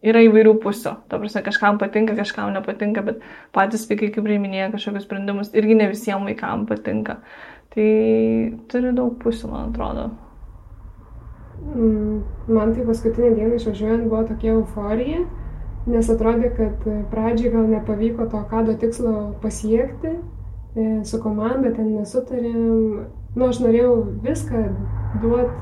yra 0.06 0.22
įvairių 0.28 0.58
pusių. 0.62 0.94
Ta 1.10 1.20
prasme, 1.22 1.42
kažkam 1.46 1.80
patinka, 1.82 2.14
kažkam 2.20 2.54
nepatinka, 2.54 3.02
bet 3.08 3.26
patys 3.56 3.88
vaikai, 3.90 4.12
kaip 4.14 4.28
priiminėja 4.28 4.70
kažkokius 4.76 5.08
sprendimus, 5.08 5.50
irgi 5.58 5.80
ne 5.80 5.90
visiems 5.90 6.30
vaikams 6.30 6.70
patinka. 6.70 7.18
Tai 7.74 7.90
turi 8.72 8.94
daug 8.96 9.18
pusių, 9.24 9.50
man 9.52 9.74
atrodo. 9.74 10.12
Mm, 11.64 12.22
man 12.48 12.74
tai 12.76 12.86
paskutinę 12.86 13.32
dieną 13.36 13.56
išvažiuojant 13.56 14.08
buvo 14.10 14.24
tokia 14.28 14.54
euforija, 14.54 15.24
nes 15.90 16.10
atrodė, 16.10 16.52
kad 16.58 16.88
pradžiai 17.12 17.52
gal 17.54 17.68
nepavyko 17.72 18.28
to 18.32 18.42
kado 18.50 18.76
tikslo 18.82 19.14
pasiekti, 19.42 20.16
e, 20.76 20.88
su 21.04 21.20
komanda 21.24 21.72
ten 21.76 21.94
nesutarėm, 21.96 23.06
nu 23.36 23.48
aš 23.48 23.62
norėjau 23.64 23.96
viską 24.26 24.64
duoti 25.24 25.54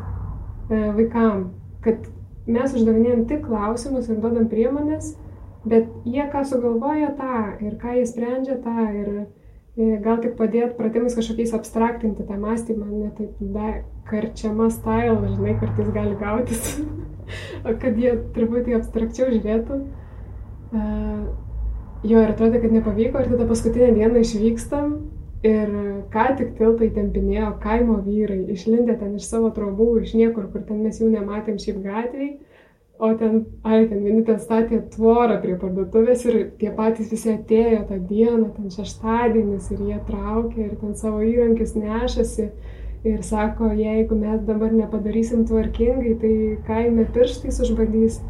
e, 0.70 0.82
vaikam, 1.00 1.46
kad 1.86 2.10
mes 2.48 2.76
uždavinėjom 2.76 3.26
tik 3.30 3.46
klausimus 3.48 4.10
ir 4.10 4.20
duodam 4.24 4.50
priemonės, 4.52 5.14
bet 5.66 5.88
jie 6.06 6.26
ką 6.32 6.44
sugalvoja 6.48 7.14
tą 7.20 7.44
ir 7.64 7.78
ką 7.80 7.96
jie 8.00 8.06
sprendžia 8.10 8.60
tą 8.64 8.90
ir 8.92 9.12
gal 9.78 10.20
tik 10.22 10.36
padėt 10.38 10.76
pratimais 10.78 11.16
kažkokiais 11.18 11.54
abstraktinti 11.58 12.26
tą 12.28 12.38
mąstymą, 12.38 12.86
ne 12.92 13.10
taip 13.18 13.40
da, 13.56 13.72
karčiama 14.10 14.70
style, 14.74 15.18
žinai, 15.32 15.56
kartais 15.62 15.90
gali 15.96 16.14
gautis, 16.20 16.76
kad 17.82 17.98
jie 17.98 18.14
truputį 18.36 18.78
abstrakčiau 18.78 19.32
žiūrėtų. 19.34 19.80
Uh, 20.74 21.26
jo, 22.06 22.22
ir 22.22 22.30
atrodo, 22.36 22.62
kad 22.62 22.72
nepavyko, 22.74 23.22
ir 23.24 23.34
tada 23.34 23.50
paskutinę 23.50 23.92
dieną 23.98 24.22
išvykstam 24.22 24.94
ir 25.44 25.74
ką 26.14 26.30
tik 26.40 26.54
tiltai 26.58 26.88
tempinėjo 26.96 27.52
kaimo 27.64 27.98
vyrai, 28.06 28.40
išlindę 28.54 28.96
ten 29.02 29.18
iš 29.18 29.28
savo 29.28 29.50
trobų, 29.56 29.90
iš 30.06 30.14
niekur, 30.16 30.48
kur 30.54 30.64
ten 30.68 30.86
mes 30.86 31.02
jų 31.02 31.10
nematėm 31.12 31.58
šiaip 31.60 31.82
gatvėje 31.84 32.38
O 33.00 33.10
ten, 33.18 33.46
ai, 33.66 33.88
ten 33.90 34.04
vieni 34.06 34.22
ten 34.24 34.38
statė 34.40 34.78
tvorą 34.94 35.40
prie 35.42 35.56
parduotuvės 35.60 36.24
ir 36.30 36.36
tie 36.60 36.70
patys 36.78 37.10
visi 37.12 37.32
atėjo 37.34 37.82
tą 37.90 37.98
dieną, 38.10 38.52
ten 38.54 38.70
šeštadienis 38.72 39.72
ir 39.74 39.82
jie 39.90 39.98
traukė 40.08 40.68
ir 40.68 40.76
ten 40.78 40.94
savo 41.00 41.24
įrankius 41.26 41.74
nešasi 41.76 42.52
ir 43.04 43.24
sako, 43.26 43.72
jeigu 43.76 44.16
mes 44.16 44.44
dabar 44.48 44.72
nepadarysim 44.72 45.44
tvarkingai, 45.50 46.14
tai 46.22 46.36
kaime 46.68 47.08
pirštais 47.16 47.60
užbadys. 47.66 48.22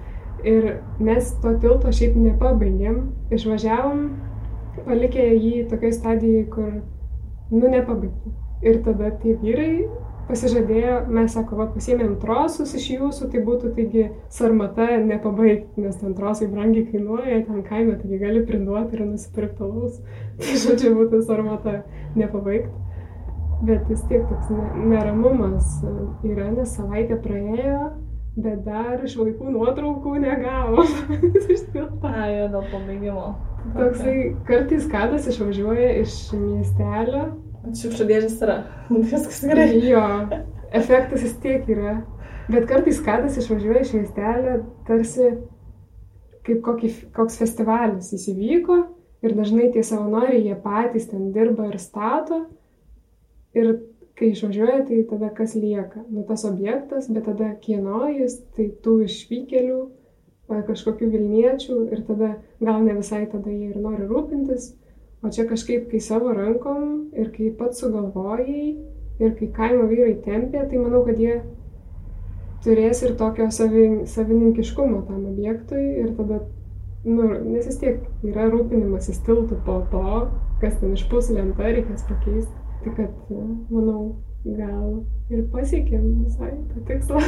Ir 0.44 0.80
mes 1.00 1.30
to 1.44 1.54
tilto 1.64 1.92
šiaip 1.96 2.18
nepabaigėm, 2.20 2.98
išvažiavom, 3.32 4.02
palikę 4.88 5.28
jį 5.38 5.68
tokiai 5.72 5.94
stadijai, 5.96 6.48
kur, 6.52 6.72
nu, 7.52 7.62
nepabaigėm. 7.68 8.34
Ir 8.64 8.82
tada 8.84 9.12
tie 9.22 9.38
vyrai 9.40 9.86
pasižadėjo, 10.28 10.96
mes 11.12 11.34
sako, 11.36 11.58
va, 11.60 11.68
pasiėmėm 11.74 12.16
trosus 12.22 12.74
iš 12.78 12.88
jūsų, 12.96 13.30
tai 13.34 13.42
būtų 13.46 13.74
taigi 13.78 14.06
sarmata 14.34 14.88
nepabaigti, 15.04 15.84
nes 15.84 15.98
ten 16.00 16.16
trosai 16.18 16.48
brangiai 16.52 16.88
kainuoja, 16.92 17.42
ten 17.48 17.64
kaime, 17.68 17.98
taigi 18.00 18.22
gali 18.22 18.46
priduoti 18.48 18.98
ir 18.98 19.06
nusipirkti 19.10 19.66
alaus. 19.66 20.00
Tai 20.40 20.56
žodžiu, 20.64 20.96
būtų 20.98 21.22
sarmata 21.28 21.82
nepabaigti. 22.18 22.72
Bet 23.64 23.86
vis 23.88 24.02
tiek 24.10 24.26
toks 24.28 24.50
neramumas 24.76 25.78
yra, 26.26 26.50
nes 26.52 26.74
savaitė 26.76 27.16
praėjo, 27.24 27.94
bet 28.36 28.66
dar 28.66 29.04
iš 29.06 29.16
vaikų 29.22 29.54
nuotraukų 29.54 30.18
negavom. 30.24 30.90
iš 31.54 31.68
tilto. 31.70 32.10
A, 32.10 32.28
jo, 32.32 32.50
dėl 32.56 32.68
pabaigimo. 32.74 33.28
Toksai 33.78 34.18
kartais 34.50 34.90
kadas 34.92 35.30
išvažiuoja 35.32 35.94
iš 36.02 36.18
miestelio 36.36 37.30
Šiukšlių 37.64 38.08
dėžės 38.10 38.42
yra. 38.44 38.58
Viskas 38.92 39.40
gerai. 39.48 39.70
Jo, 39.88 40.04
efektas 40.76 41.24
vis 41.24 41.38
tiek 41.44 41.70
yra. 41.72 42.02
Bet 42.52 42.68
kartais 42.68 43.00
kadas 43.04 43.38
išvažiuoja 43.40 43.86
iš 43.86 43.94
miestelio, 43.96 44.58
tarsi 44.88 45.30
kaip 46.44 46.60
kokį, 46.66 46.90
koks 47.16 47.40
festivalis 47.40 48.12
įsivyko 48.18 48.82
ir 49.24 49.36
dažnai 49.38 49.70
tie 49.72 49.86
savanoriai, 49.88 50.42
jie 50.44 50.58
patys 50.60 51.08
ten 51.08 51.32
dirba 51.36 51.70
ir 51.70 51.80
stato. 51.80 52.42
Ir 53.56 53.78
kai 54.20 54.34
išvažiuoja, 54.34 54.84
tai 54.90 55.00
tada 55.08 55.32
kas 55.34 55.56
lieka? 55.56 56.04
Nu 56.12 56.26
tas 56.28 56.44
objektas, 56.50 57.08
bet 57.08 57.30
tada 57.30 57.54
kieno 57.64 58.10
jis, 58.12 58.42
tai 58.58 58.68
tų 58.84 59.00
išvykėlių, 59.08 59.82
kažkokių 60.68 61.08
Vilniečių 61.16 61.78
ir 61.96 62.04
tada 62.06 62.36
gal 62.60 62.84
ne 62.84 62.98
visai 63.00 63.24
tada 63.32 63.50
jie 63.50 63.72
ir 63.72 63.80
nori 63.80 64.04
rūpintis 64.10 64.74
O 65.24 65.32
čia 65.32 65.48
kažkaip, 65.48 65.88
kai 65.92 66.02
savo 66.04 66.34
rankom 66.36 67.14
ir 67.16 67.30
kai 67.36 67.54
pats 67.58 67.80
sugalvojai 67.80 68.74
Ir 69.22 69.36
kai 69.38 69.50
kaimo 69.54 69.86
vyrai 69.92 70.16
tempė, 70.26 70.64
tai 70.70 70.80
manau, 70.82 71.04
kad 71.06 71.20
jie 71.22 71.36
turės 72.66 73.04
ir 73.06 73.14
tokio 73.20 73.50
savin, 73.54 74.00
savininkiškumo 74.10 75.04
tam 75.10 75.28
objektui 75.30 75.84
ir 76.02 76.10
tada, 76.18 76.40
nu, 77.06 77.28
nes 77.46 77.68
vis 77.70 77.78
tiek 77.82 78.02
yra 78.26 78.48
rūpinimasis 78.50 79.22
tiltų 79.28 79.60
po 79.68 79.78
to, 79.92 80.18
kas 80.64 80.80
ten 80.82 80.96
išpus 80.98 81.30
lenta, 81.36 81.70
reikės 81.70 82.08
pakeisti. 82.10 82.58
Tai 82.84 82.96
kad, 82.98 83.20
manau, 83.70 84.00
gal 84.44 85.04
ir 85.32 85.44
pasiekėm 85.54 86.08
visai 86.26 86.52
tą 86.72 86.84
tikslą. 86.88 87.22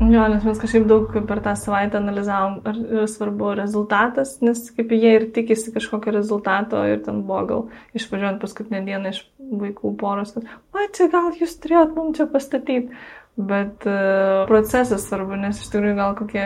Jo, 0.00 0.24
nes 0.26 0.42
mes 0.42 0.58
kažkaip 0.58 0.88
daug 0.90 1.12
per 1.28 1.38
tą 1.44 1.52
savaitę 1.58 2.00
analizavom, 2.00 2.56
ar 2.66 2.78
yra 2.82 3.04
svarbu 3.10 3.52
rezultatas, 3.60 4.40
nes 4.42 4.64
kaip 4.74 4.90
jie 4.90 5.12
ir 5.20 5.28
tikisi 5.36 5.70
kažkokio 5.74 6.16
rezultato 6.16 6.80
ir 6.90 7.04
ten 7.04 7.20
buvo 7.28 7.42
gal 7.50 7.62
išvažiuojant 7.94 8.40
paskutinę 8.42 8.80
dieną 8.88 9.12
iš 9.14 9.20
vaikų 9.60 9.92
poros, 10.00 10.34
kad, 10.34 10.48
o 10.74 10.88
čia 10.96 11.06
gal 11.12 11.30
jūs 11.38 11.54
turėjot 11.62 11.94
mums 11.94 12.18
čia 12.18 12.26
pastatyti. 12.32 12.98
Bet 13.34 13.82
uh, 13.90 14.44
procesas 14.46 15.08
svarbu, 15.08 15.34
nes 15.42 15.58
iš 15.58 15.70
tikrųjų 15.72 15.94
gal 15.98 16.12
kokie 16.18 16.42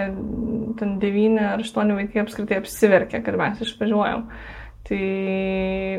ten 0.78 0.94
devyni 1.02 1.42
ar 1.44 1.60
aštuoni 1.60 1.96
vaikai 1.98 2.22
apskritai 2.22 2.62
apsiverkė, 2.62 3.20
kad 3.26 3.36
mes 3.36 3.60
išvažiuojam. 3.60 4.22
Tai, 4.88 5.04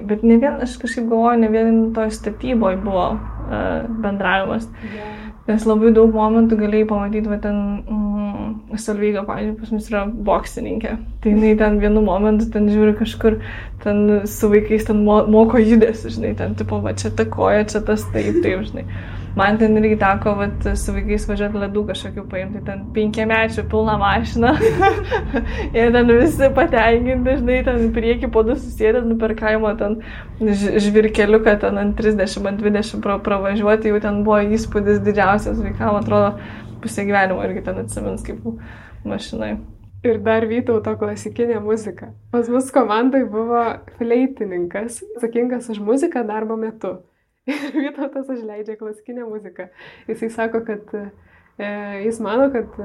bet 0.10 0.24
ne 0.26 0.40
vien, 0.42 0.58
aš 0.66 0.80
kažkaip 0.82 1.10
galvoju, 1.12 1.44
ne 1.44 1.50
vien 1.54 1.80
toj 1.94 2.10
statyboje 2.16 2.80
buvo 2.82 3.12
uh, 3.14 3.86
bendravimas. 4.02 4.66
Yeah. 4.82 5.20
Nes 5.50 5.64
labai 5.66 5.90
daug 5.96 6.14
momentų 6.14 6.60
galėjai 6.60 6.88
pamatyti, 6.90 7.30
va 7.30 7.40
ten 7.42 7.56
mm, 7.82 8.78
Salvyga, 8.78 9.24
pavyzdžiui, 9.26 9.56
pas 9.58 9.72
mus 9.74 9.88
yra 9.90 10.04
boksininkė. 10.28 10.92
Tai 11.24 11.32
jinai 11.34 11.56
ten 11.58 11.80
vienu 11.82 12.04
momentu 12.06 12.50
ten 12.54 12.68
žiūri 12.70 12.94
kažkur, 13.00 13.40
ten 13.82 14.04
su 14.30 14.50
vaikais 14.52 14.86
ten 14.86 15.02
mo, 15.08 15.24
moko 15.32 15.62
judesi, 15.62 16.12
žinai, 16.14 16.36
ten 16.38 16.54
tipo, 16.60 16.78
va 16.84 16.94
čia 16.94 17.10
ta 17.10 17.26
koja, 17.26 17.66
čia 17.72 17.82
tas 17.88 18.06
taip, 18.14 18.44
taip, 18.46 18.62
žinai. 18.68 18.86
Man 19.38 19.58
ten 19.62 19.78
irgi 19.78 19.98
teko 20.02 20.34
vat, 20.40 20.66
su 20.80 20.94
vaikais 20.96 21.28
važiuoti 21.30 21.62
ledų 21.62 21.84
kažkokiu 21.92 22.24
paimti, 22.32 22.62
ten 22.66 22.82
penkiamečių 22.96 23.66
pilną 23.70 23.96
mašiną. 24.02 24.54
ir 25.78 25.94
ten 25.96 26.12
visi 26.12 26.50
patenkinti, 26.56 27.36
žinai, 27.42 27.60
ten 27.68 27.90
prieki 27.96 28.32
po 28.34 28.44
du 28.48 28.58
susėdė, 28.58 29.04
nu 29.06 29.20
per 29.22 29.36
kaimo 29.40 29.72
ten 29.80 30.00
žvirkeliuką 30.42 31.56
ten 31.62 31.82
ant 31.82 31.98
30, 32.00 32.48
ant 32.50 32.64
20 32.66 33.04
pra, 33.06 33.20
pravažiuoti, 33.26 33.94
jau 33.94 34.04
ten 34.04 34.24
buvo 34.28 34.42
įspūdis 34.58 35.04
didžiausias 35.06 35.62
vaikam, 35.62 36.00
atrodo, 36.00 36.34
pusė 36.84 37.06
gyvenimo 37.10 37.44
irgi 37.46 37.66
ten 37.68 37.84
atsimins 37.84 38.26
kaip 38.26 38.48
mašinai. 39.08 39.58
Ir 40.08 40.22
dar 40.24 40.46
Vytauto 40.48 40.94
klasikinė 40.96 41.60
muzika. 41.60 42.14
Pas 42.32 42.48
mus 42.48 42.70
komandai 42.72 43.26
buvo 43.28 43.66
fleitininkas, 43.98 45.02
atsakingas 45.18 45.68
už 45.74 45.82
muziką 45.84 46.24
darbo 46.28 46.56
metu. 46.56 46.94
Ir 47.50 47.76
Vytautas 47.84 48.30
užleidžia 48.30 48.76
klasikinę 48.80 49.26
muziką. 49.26 49.64
Jisai 50.08 50.30
sako, 50.30 50.62
kad 50.68 50.94
e, 50.94 51.12
jis 52.06 52.20
mano, 52.24 52.50
kad 52.54 52.68
e, 52.80 52.82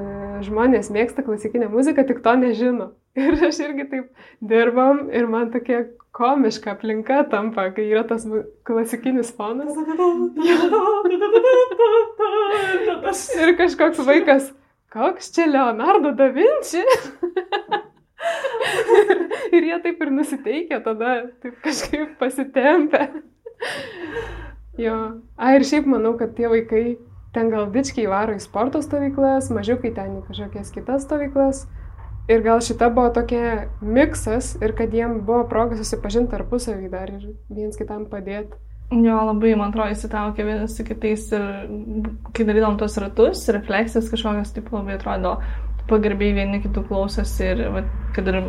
žmonės 0.47 0.91
mėgsta 0.93 1.21
klasikinę 1.25 1.67
muziką, 1.71 2.01
tik 2.07 2.19
to 2.25 2.33
nežino. 2.39 2.87
Ir 3.19 3.33
aš 3.47 3.57
irgi 3.63 3.85
taip 3.91 4.05
dirbam 4.43 4.97
ir 5.13 5.25
man 5.31 5.51
tokia 5.53 5.79
komiška 6.15 6.71
aplinka 6.75 7.17
tampa, 7.31 7.63
kai 7.75 7.85
yra 7.87 8.03
tas 8.07 8.23
klasikinis 8.67 9.29
fonas. 9.35 9.75
ir 13.39 13.49
kažkoks 13.59 13.99
vaikas, 14.07 14.43
koks 14.91 15.25
čia 15.35 15.45
Leonardo 15.47 16.11
da 16.15 16.27
Vinci? 16.35 16.83
ir 19.55 19.61
jie 19.69 19.77
taip 19.83 19.97
ir 20.03 20.09
nusiteikia, 20.11 20.77
tada 20.83 21.09
taip 21.43 21.55
kažkaip 21.63 22.09
pasitempia. 22.19 23.07
Jo. 24.81 24.95
A, 25.37 25.55
ir 25.55 25.63
šiaip 25.67 25.87
manau, 25.87 26.15
kad 26.19 26.35
tie 26.35 26.49
vaikai 26.51 26.97
ten 27.35 27.49
gal 27.51 27.67
bičkiai 27.71 28.07
varo 28.11 28.35
į 28.35 28.43
sporto 28.43 28.81
stovyklas, 28.83 29.51
mažiukai 29.53 29.91
ten 29.95 30.19
į 30.19 30.25
kažkokias 30.27 30.71
kitas 30.75 31.07
stovyklas. 31.07 31.65
Ir 32.31 32.41
gal 32.41 32.61
šita 32.63 32.89
buvo 32.89 33.11
tokia 33.13 33.67
miksas 33.85 34.55
ir 34.63 34.73
kad 34.77 34.93
jiem 34.95 35.19
buvo 35.27 35.43
proga 35.49 35.77
susipažinti 35.77 36.33
tarpusavį 36.33 36.87
dar 36.89 37.11
ir 37.13 37.27
viens 37.53 37.77
kitam 37.77 38.07
padėti. 38.09 38.57
Jo, 38.93 39.17
labai, 39.25 39.55
man 39.57 39.71
atrodo, 39.71 39.93
įsitraukė 39.93 40.45
vienas 40.45 40.75
su 40.77 40.85
kitais 40.85 41.27
ir 41.33 41.45
kai 42.37 42.45
darydom 42.45 42.77
tos 42.77 42.97
ratus, 43.01 43.41
refleksijas 43.53 44.11
kažkokias, 44.11 44.53
taip 44.53 44.69
labai 44.73 44.97
atrodo, 44.99 45.39
pagarbiai 45.89 46.33
vieni 46.35 46.61
kitų 46.63 46.85
klausosi 46.89 47.45
ir 47.51 47.61
va, 47.73 47.83
kad 48.15 48.27
ir 48.31 48.39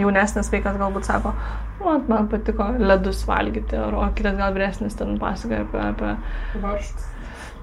jaunesnis 0.00 0.48
vaikas 0.52 0.78
galbūt 0.80 1.08
sako, 1.08 1.34
man, 1.82 2.04
man 2.08 2.28
patiko 2.32 2.70
ledus 2.80 3.22
valgyti, 3.28 3.76
o 3.76 4.06
kitas 4.16 4.38
gal 4.38 4.54
vyresnis 4.56 4.96
ten 4.98 5.18
pasakoja 5.20 5.66
apie, 5.66 5.82
apie 5.90 6.62
vaštus. 6.64 7.08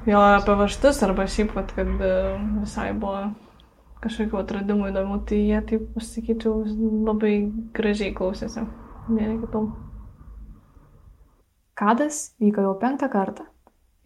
Jo, 0.07 0.21
apie 0.37 0.55
vaštus 0.59 1.01
arba 1.03 1.25
šiaip, 1.27 1.51
vat, 1.57 1.73
kad 1.75 1.89
e, 1.89 2.13
visai 2.61 2.91
buvo 2.95 3.25
kažkokių 4.03 4.39
atradimų 4.39 4.91
įdomių, 4.91 5.17
tai 5.27 5.41
jie 5.41 5.63
taip, 5.71 5.89
aš 5.97 6.13
sakyčiau, 6.13 6.61
labai 7.07 7.33
gražiai 7.75 8.13
klausėsi 8.15 8.63
vieni 9.09 9.39
kitų. 9.41 9.63
Kadas 11.77 12.21
vyko 12.41 12.63
jau 12.65 12.77
penktą 12.81 13.09
kartą. 13.13 13.49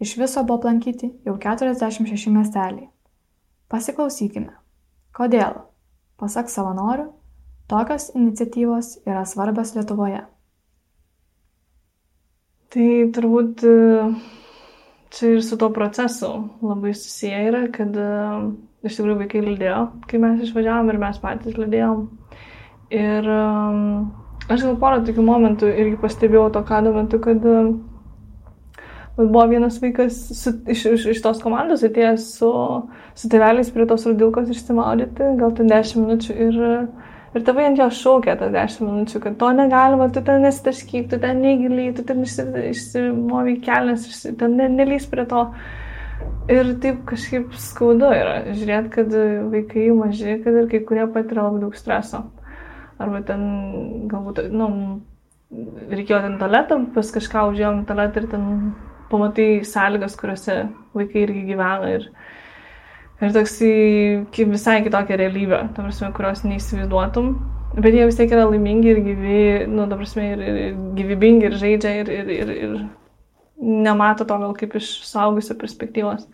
Iš 0.02 0.16
viso 0.18 0.42
buvo 0.44 0.58
aplankyti 0.60 1.12
jau 1.26 1.36
46 1.40 2.32
miesteliai. 2.34 2.88
Pasiklausykime. 3.72 4.61
Kodėl, 5.12 5.58
pasak 6.20 6.48
savanorių, 6.48 7.10
tokios 7.68 8.08
iniciatyvos 8.16 8.94
yra 9.04 9.26
svarbios 9.28 9.74
Lietuvoje? 9.76 10.22
Tai 12.72 12.86
turbūt 13.12 13.64
e, 13.68 13.74
čia 15.12 15.34
ir 15.34 15.44
su 15.44 15.58
to 15.60 15.68
procesu 15.76 16.30
labai 16.64 16.94
susiję 16.96 17.42
yra, 17.50 17.66
kad 17.74 17.92
e, 17.92 18.08
iš 18.88 18.96
tikrųjų 18.96 19.18
vaikai 19.20 19.44
lydėjo, 19.50 19.84
kai 20.08 20.22
mes 20.22 20.40
išvažiavom 20.46 20.88
ir 20.94 21.00
mes 21.04 21.20
patys 21.20 21.60
lydėjom. 21.60 22.06
Ir 22.96 23.32
e, 23.36 23.42
aš 24.48 24.64
gal 24.64 24.80
porą 24.80 25.04
tokių 25.04 25.28
momentų 25.28 25.74
irgi 25.76 26.00
pastebėjau 26.00 26.48
to 26.56 26.64
kado 26.72 26.96
metu, 26.96 27.20
kad 27.20 27.44
Bet 27.44 27.91
buvo 29.16 29.46
vienas 29.46 29.80
vaikas 29.82 30.16
su, 30.42 30.50
iš, 30.66 30.84
iš, 30.84 31.06
iš 31.12 31.22
tos 31.22 31.42
komandos 31.44 31.84
atėjęs 31.84 32.28
su, 32.38 32.50
su 33.18 33.28
tėveliais 33.32 33.70
prie 33.74 33.86
tos 33.88 34.06
rudilkos 34.08 34.50
išsimaudyti, 34.52 35.34
gal 35.40 35.52
ten 35.56 35.68
10 35.68 36.00
minučių 36.00 36.36
ir, 36.46 36.60
ir 37.36 37.44
tėvai 37.44 37.66
ant 37.68 37.82
jo 37.82 37.88
šaukė 37.92 38.38
tas 38.40 38.52
10 38.54 38.86
minučių, 38.86 39.20
kad 39.26 39.36
to 39.40 39.50
negalima, 39.58 40.08
tu 40.12 40.22
ten 40.24 40.44
nesitaškyk, 40.46 41.10
tu 41.12 41.20
ten 41.20 41.42
negiliai, 41.44 41.92
tu 41.96 42.06
ten 42.08 42.24
išsimovi 42.24 43.58
kelnes, 43.64 44.08
ten 44.40 44.56
ne, 44.60 44.68
nelys 44.80 45.08
prie 45.10 45.28
to. 45.28 45.46
Ir 46.50 46.68
taip 46.82 47.00
kažkaip 47.08 47.50
skaudu 47.58 48.08
yra 48.14 48.36
žiūrėti, 48.46 48.90
kad 48.94 49.14
vaikai 49.50 49.88
maži, 49.96 50.36
kad 50.44 50.54
ir 50.54 50.68
kai 50.70 50.80
kurie 50.86 51.04
patiria 51.10 51.48
labai 51.48 51.64
daug 51.64 51.74
streso. 51.78 52.22
Arba 53.02 53.20
ten 53.26 53.42
galbūt, 54.10 54.44
nu, 54.54 54.68
reikėjo 55.90 56.22
ten 56.24 56.38
tualetą, 56.40 56.78
pas 56.94 57.10
kažką 57.14 57.44
užėjom 57.50 57.82
tualetą 57.88 58.22
ir 58.22 58.28
ten 58.30 58.46
pamatai 59.12 59.62
sąlygas, 59.68 60.16
kuriuose 60.20 60.58
vaikai 60.96 61.26
irgi 61.26 61.44
gyvena 61.52 61.92
ir, 61.98 62.08
ir 63.22 63.34
toks 63.36 63.58
visai 64.40 64.80
kitokia 64.86 65.20
realybė, 65.20 65.60
ta 65.76 65.84
prasme, 65.84 66.10
kurios 66.16 66.44
neįsivaizduotum. 66.48 67.34
Bet 67.72 67.94
jie 67.96 68.04
vis 68.04 68.18
tiek 68.18 68.32
yra 68.34 68.48
laimingi 68.50 68.90
ir 68.92 68.98
gyvi, 69.04 69.44
nu, 69.72 69.86
ta 69.88 69.96
prasme, 69.96 70.26
ir, 70.34 70.42
ir, 70.44 70.58
ir 70.66 70.74
gyvybingi 70.98 71.48
ir 71.48 71.54
žaidžia 71.60 71.94
ir, 72.02 72.10
ir, 72.12 72.34
ir, 72.34 72.50
ir 72.66 72.74
nemato 73.62 74.26
to 74.28 74.36
gal 74.42 74.52
kaip 74.58 74.76
iš 74.76 74.90
saugusio 75.08 75.56
perspektyvos. 75.60 76.26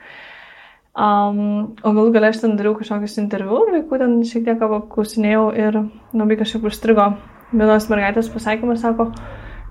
Um, 0.98 1.76
o 1.86 1.92
galų 1.94 2.10
galę 2.16 2.32
aš 2.32 2.40
ten 2.42 2.56
dariau 2.58 2.74
kažkokius 2.74 3.20
interviu, 3.22 3.60
vaikų 3.70 4.00
ten 4.00 4.16
šiek 4.26 4.48
tiek 4.48 4.62
apklausinėjau 4.66 5.44
ir 5.54 5.78
labai 6.16 6.38
kažkaip 6.40 6.66
užstrigo 6.66 7.12
vienos 7.52 7.86
mergaitės 7.92 8.30
pasakymas, 8.32 8.82
sako, 8.82 9.12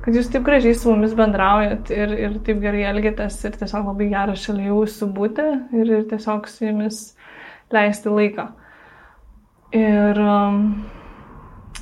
kad 0.08 0.16
jūs 0.16 0.30
taip 0.32 0.46
gražiai 0.48 0.72
su 0.80 0.88
mumis 0.88 1.12
bendraujat 1.20 1.90
ir, 1.92 2.12
ir 2.16 2.36
taip 2.48 2.62
gerai 2.64 2.86
elgėtės 2.88 3.42
ir 3.44 3.58
tiesiog 3.60 3.90
labai 3.90 4.06
gera 4.14 4.36
šalia 4.40 4.70
jūsų 4.70 5.08
būti 5.12 5.48
ir, 5.76 5.90
ir 5.98 6.06
tiesiog 6.08 6.46
su 6.48 6.64
jumis 6.64 7.00
leisti 7.76 8.14
laiką. 8.14 8.46
Ir, 9.76 10.22
um, 10.24 10.62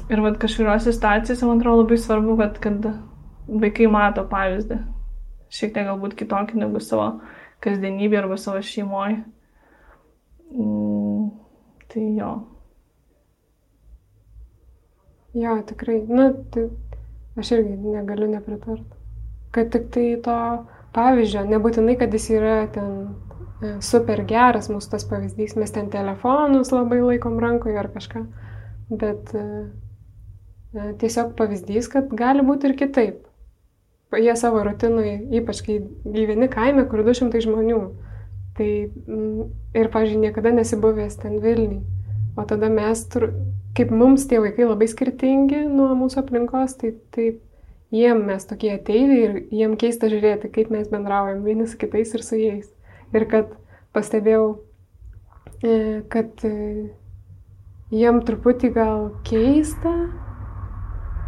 ir 0.09 0.23
vad 0.25 0.39
kažkuriuose 0.41 0.89
situacijose 0.89 1.45
man 1.45 1.61
atrodo 1.61 1.83
labai 1.83 1.99
svarbu, 2.01 2.38
kad, 2.39 2.57
kad 2.63 2.88
vaikai 3.61 3.91
mato 3.93 4.23
pavyzdį. 4.31 4.79
Šiek 5.53 5.75
tiek 5.75 5.85
galbūt 5.85 6.17
kitokį 6.17 6.63
negu 6.63 6.81
savo 6.81 7.11
kasdienybė 7.61 8.23
arba 8.23 8.39
savo 8.41 8.63
šeimoje. 8.65 9.19
Mm, 10.49 11.29
tai 11.93 12.07
jo. 12.17 12.33
Jo, 15.38 15.59
tikrai. 15.69 16.01
Nu, 16.09 16.31
tai 16.49 16.65
Aš 17.35 17.51
irgi 17.51 17.75
negaliu 17.75 18.29
nepritart. 18.31 18.85
Kad 19.51 19.71
tik 19.71 19.89
tai 19.91 20.07
to 20.23 20.37
pavyzdžio, 20.95 21.43
nebūtinai, 21.51 21.97
kad 21.99 22.13
jis 22.15 22.29
yra 22.37 22.55
ten 22.71 22.91
e, 23.03 23.75
super 23.83 24.21
geras 24.27 24.69
mūsų 24.71 24.93
tas 24.93 25.07
pavyzdys, 25.09 25.57
mes 25.59 25.73
ten 25.75 25.89
telefonus 25.91 26.71
labai 26.71 27.01
laikom 27.03 27.39
rankoje 27.43 27.79
ar 27.79 27.89
kažką, 27.91 28.23
bet 29.01 29.35
e, 29.35 29.45
e, 30.75 30.87
tiesiog 31.01 31.35
pavyzdys, 31.39 31.91
kad 31.91 32.11
gali 32.15 32.45
būti 32.47 32.71
ir 32.71 32.77
kitaip. 32.79 33.21
jie 34.23 34.35
savo 34.39 34.61
rutinui, 34.63 35.17
ypač 35.35 35.59
kai 35.65 35.81
gyveni 36.05 36.47
kaime, 36.51 36.85
kur 36.87 37.03
200 37.03 37.41
žmonių, 37.43 37.81
tai 38.55 38.69
ir, 39.75 39.89
pažiūrėjau, 39.91 40.21
niekada 40.21 40.53
nesibuvęs 40.55 41.19
ten 41.19 41.41
Vilniui. 41.43 41.83
O 42.39 42.43
tada 42.47 42.69
mes, 42.71 43.03
kaip 43.75 43.91
mums 43.91 44.27
tie 44.29 44.39
vaikai 44.39 44.67
labai 44.69 44.88
skirtingi 44.88 45.65
nuo 45.67 45.91
mūsų 45.99 46.21
aplinkos, 46.21 46.77
tai 46.79 46.93
taip 47.15 47.41
jiem 47.95 48.23
mes 48.27 48.47
tokie 48.47 48.73
ateiviai 48.75 49.23
ir 49.25 49.35
jiem 49.53 49.75
keista 49.79 50.09
žiūrėti, 50.11 50.51
kaip 50.55 50.71
mes 50.73 50.88
bendraujam 50.91 51.43
vieni 51.45 51.67
su 51.67 51.79
kitais 51.79 52.13
ir 52.15 52.23
su 52.25 52.39
jais. 52.39 52.69
Ir 53.15 53.27
kad 53.31 53.51
pastebėjau, 53.95 54.45
e, 55.63 55.75
kad 56.11 56.45
e, 56.47 56.53
jiem 57.93 58.21
truputį 58.27 58.71
gal 58.75 59.09
keista, 59.27 59.93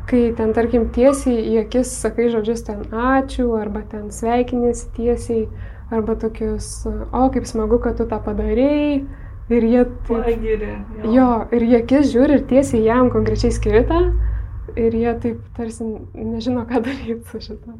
kai 0.07 0.31
ten, 0.35 0.53
tarkim, 0.55 0.87
tiesiai 0.95 1.43
į 1.51 1.61
akis 1.65 1.91
sakai 2.01 2.29
žodžius 2.33 2.63
ten 2.67 2.83
ačiū, 2.91 3.49
arba 3.59 3.83
ten 3.91 4.07
sveikinėsi 4.15 4.91
tiesiai, 4.95 5.47
arba 5.91 6.15
tokius, 6.19 6.69
o 6.87 7.27
kaip 7.31 7.47
smagu, 7.47 7.79
kad 7.83 7.99
tu 7.99 8.07
tą 8.07 8.19
padarėjai. 8.23 9.01
Ir 9.47 9.63
jie... 9.63 9.85
Pagiri. 10.07 10.73
Jo. 11.03 11.11
jo, 11.15 11.27
ir 11.55 11.63
jie 11.63 11.77
akis 11.79 12.09
žiūri 12.11 12.35
ir 12.35 12.45
tiesiai 12.49 12.83
jam 12.83 13.11
konkrečiai 13.13 13.53
skirta 13.55 14.01
ir 14.75 14.95
jie 14.95 15.13
taip 15.23 15.41
tarsi 15.55 15.87
nežino, 16.13 16.65
ką 16.67 16.81
daryti 16.83 17.21
su 17.31 17.39
šito. 17.45 17.77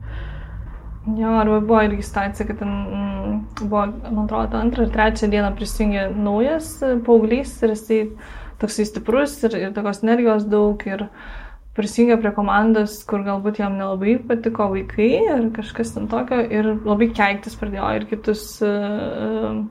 Jo, 1.18 1.34
arba 1.40 1.60
buvo 1.64 1.82
irgi 1.88 2.04
situacija, 2.04 2.48
kad 2.48 2.60
ten 2.60 2.72
mm, 2.72 3.36
buvo, 3.62 3.86
man 3.88 4.26
atrodo, 4.26 4.60
antrą 4.60 4.88
ar 4.88 4.94
trečią 4.96 5.30
dieną 5.32 5.54
prisijungė 5.56 6.08
naujas 6.16 6.72
paauglys 7.08 7.54
ir 7.64 7.76
jisai 7.76 8.00
toksai 8.60 8.88
stiprus 8.90 9.38
ir, 9.48 9.56
ir 9.56 9.76
tokios 9.76 10.02
energijos 10.04 10.48
daug 10.52 10.84
ir 10.88 11.06
prisijungė 11.78 12.18
prie 12.24 12.34
komandos, 12.36 12.98
kur 13.08 13.24
galbūt 13.24 13.62
jam 13.62 13.78
nelabai 13.80 14.18
patiko 14.28 14.68
vaikai 14.74 15.12
ar 15.32 15.46
kažkas 15.56 15.94
ten 15.96 16.10
tokio 16.12 16.42
ir 16.44 16.74
labai 16.76 17.12
keiktis 17.16 17.56
pradėjo 17.60 17.92
ir 18.00 18.08
kitus 18.10 18.44
uh, 18.66 19.62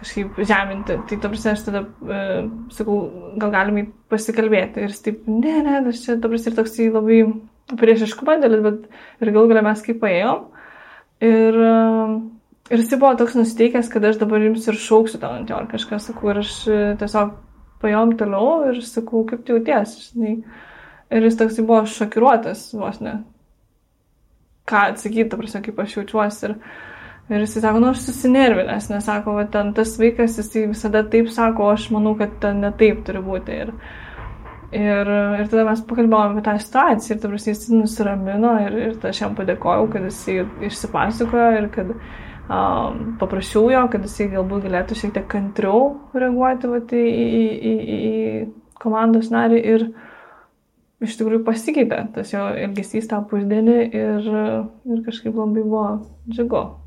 kažkaip 0.00 0.40
žeminti. 0.48 0.96
Tai 1.08 1.18
ta 1.20 1.30
prasme, 1.30 1.54
aš 1.54 1.64
tada 1.66 1.82
uh, 1.84 2.48
sakau, 2.74 2.98
gal 3.40 3.52
galime 3.54 3.86
pasikalbėti. 4.12 4.84
Ir 4.84 4.94
jis 4.94 5.04
taip, 5.04 5.22
ne, 5.28 5.54
ne, 5.66 5.76
aš 5.92 6.04
čia, 6.06 6.16
ta 6.20 6.30
prasme, 6.30 6.52
ir 6.52 6.58
toks 6.58 6.78
labai 6.90 7.20
priešiškumą 7.80 8.38
dėlis, 8.42 8.64
bet 8.64 9.22
ir 9.22 9.32
gal 9.36 9.50
galia 9.50 9.64
mes 9.66 9.84
kaip 9.84 10.00
paėjom. 10.02 10.48
Ir, 11.30 11.60
uh, 11.60 12.16
ir 12.72 12.82
jis 12.82 12.96
buvo 12.96 13.12
toks 13.20 13.36
nusiteikęs, 13.38 13.92
kad 13.92 14.08
aš 14.08 14.20
dabar 14.22 14.42
jums 14.42 14.66
ir 14.70 14.80
šauksiu 14.80 15.20
tau 15.22 15.36
ant 15.36 15.52
jo 15.52 15.60
ar 15.60 15.68
kažką 15.70 16.00
sakau. 16.02 16.32
Ir 16.32 16.42
aš 16.44 16.56
uh, 16.70 16.82
tiesiog 17.00 17.36
paėjom 17.84 18.16
toliau 18.20 18.70
ir 18.70 18.80
sakau, 18.84 19.24
kaip 19.28 19.44
tu 19.44 19.58
jauties, 19.58 19.96
žinai. 20.10 20.38
Ir 21.10 21.26
jis 21.26 21.36
toks 21.38 21.58
buvo 21.64 21.82
šokiruotas, 21.90 22.68
vos 22.78 23.00
ne. 23.02 23.20
Ką 24.70 24.90
atsakyti, 24.92 25.26
ta 25.32 25.38
prasme, 25.40 25.64
kaip 25.64 25.80
aš 25.82 25.96
jaučiuosi. 25.98 26.50
Ir, 26.50 26.58
Ir 27.30 27.44
jis 27.44 27.52
sako, 27.62 27.78
nu 27.78 27.92
aš 27.92 28.00
susinervinęs, 28.08 28.88
nes 28.90 29.04
sako, 29.06 29.36
va, 29.38 29.44
ten 29.46 29.68
tas 29.74 29.92
vaikas, 30.00 30.34
jis 30.40 30.50
visada 30.72 31.04
taip 31.06 31.28
sako, 31.30 31.68
aš 31.70 31.84
manau, 31.94 32.16
kad 32.18 32.32
ten 32.42 32.58
ne 32.64 32.72
taip 32.74 33.04
turi 33.06 33.22
būti. 33.22 33.58
Ir, 33.60 33.70
ir, 34.74 35.10
ir 35.38 35.50
tada 35.52 35.66
mes 35.68 35.84
pakalbėjome 35.86 36.40
apie 36.40 36.42
tą 36.48 36.56
situaciją 36.64 37.14
ir 37.14 37.20
tada 37.22 37.38
jis 37.44 37.62
nusiramino 37.70 38.56
ir, 38.64 38.80
ir 38.88 39.06
aš 39.12 39.22
jam 39.22 39.38
padėkojau, 39.38 39.86
kad 39.92 40.08
jis 40.10 40.18
išsipasakojo 40.72 41.46
ir 41.60 41.70
kad 41.76 41.94
um, 41.94 43.14
paprašiau 43.22 43.70
jo, 43.76 43.84
kad 43.94 44.10
jis 44.10 44.34
galbūt 44.34 44.66
galėtų 44.66 44.98
šiek 44.98 45.14
tiek 45.20 45.30
kantriau 45.30 45.86
reaguoti 46.10 46.74
va, 46.74 46.82
į, 46.82 47.06
į, 47.06 47.46
į, 47.70 47.74
į 48.10 48.76
komandos 48.82 49.30
narį 49.30 49.64
ir 49.76 49.88
iš 51.00 51.14
tikrųjų 51.14 51.46
pasikeitė 51.46 52.02
tas 52.18 52.34
jo 52.34 52.50
elgesys 52.66 53.06
tą 53.06 53.22
pusdienį 53.30 53.80
ir, 53.86 54.30
ir 54.90 55.02
kažkaip 55.06 55.38
labai 55.38 55.62
buvo 55.62 55.88
džiugu. 56.26 56.79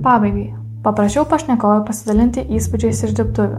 Pabaigai, 0.00 0.54
paprašiau 0.80 1.26
pašnekovą 1.28 1.82
pasidalinti 1.84 2.40
įspūdžiais 2.56 3.02
iš 3.04 3.10
dirbtuvių 3.18 3.58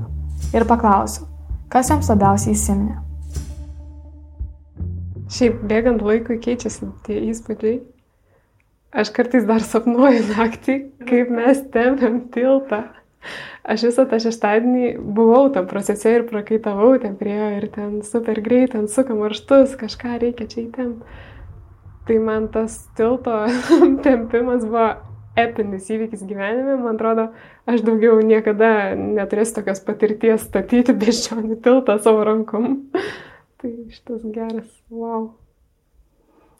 ir 0.57 0.63
paklausiau, 0.65 1.27
kas 1.69 1.91
jums 1.91 2.07
labiausiai 2.09 2.55
įsiminė. 2.55 2.95
Šiaip 5.31 5.59
bėgant 5.69 6.01
laikui 6.01 6.39
keičiasi 6.41 6.87
tie 7.05 7.19
įspūdžiai. 7.27 7.75
Aš 9.03 9.11
kartais 9.13 9.45
dar 9.45 9.61
sapnuoju 9.61 10.23
naktį, 10.31 10.79
kaip 11.11 11.29
mes 11.29 11.61
tempiam 11.75 12.17
tiltą. 12.33 12.81
Aš 13.61 13.85
visą 13.91 14.07
tą 14.09 14.17
šeštadienį 14.25 14.95
buvau 15.13 15.43
tam 15.53 15.69
procese 15.69 16.15
ir 16.17 16.25
prakaitavau 16.25 16.95
ten 17.05 17.13
prie 17.21 17.37
jo 17.37 17.51
ir 17.59 17.69
ten 17.77 17.93
super 18.01 18.41
greit, 18.41 18.73
ten 18.73 18.89
sukam 18.89 19.21
marštus, 19.21 19.77
kažką 19.77 20.17
reikia 20.25 20.49
čia 20.49 20.65
įtempti. 20.65 21.21
Tai 22.09 22.19
man 22.25 22.49
tas 22.49 22.81
tilto 22.97 23.43
tempimas 24.09 24.65
buvo 24.65 24.89
epinis 25.39 25.87
įvykis 25.91 26.23
gyvenime, 26.27 26.75
man 26.81 26.97
atrodo, 26.97 27.29
aš 27.69 27.83
daugiau 27.87 28.19
niekada 28.25 28.93
neturėsiu 28.99 29.59
tokios 29.59 29.83
patirties 29.85 30.47
statyti 30.47 30.95
beždžionių 30.97 31.59
tiltą 31.63 31.97
savo 32.03 32.25
rankom. 32.27 32.73
tai 33.61 33.71
šitas 33.93 34.25
geras, 34.35 34.69
wow. 34.91 35.31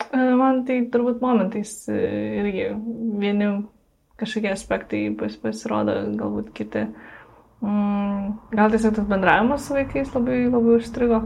E, 0.08 0.18
man 0.40 0.64
tai 0.68 0.82
turbūt 0.94 1.22
momentais 1.24 1.74
e, 1.92 2.00
irgi 2.42 2.68
vieni 3.22 3.52
kažkokie 4.22 4.52
aspektai 4.54 5.06
pas, 5.18 5.36
pasirodo, 5.42 5.98
galbūt 6.18 6.52
kiti. 6.56 6.86
Mm, 7.62 8.34
gal 8.54 8.74
tiesiog 8.74 8.96
tas 8.98 9.08
bendravimas 9.10 9.66
su 9.68 9.76
vaikais 9.76 10.14
labai, 10.16 10.44
labai 10.50 10.78
užstrigo. 10.80 11.22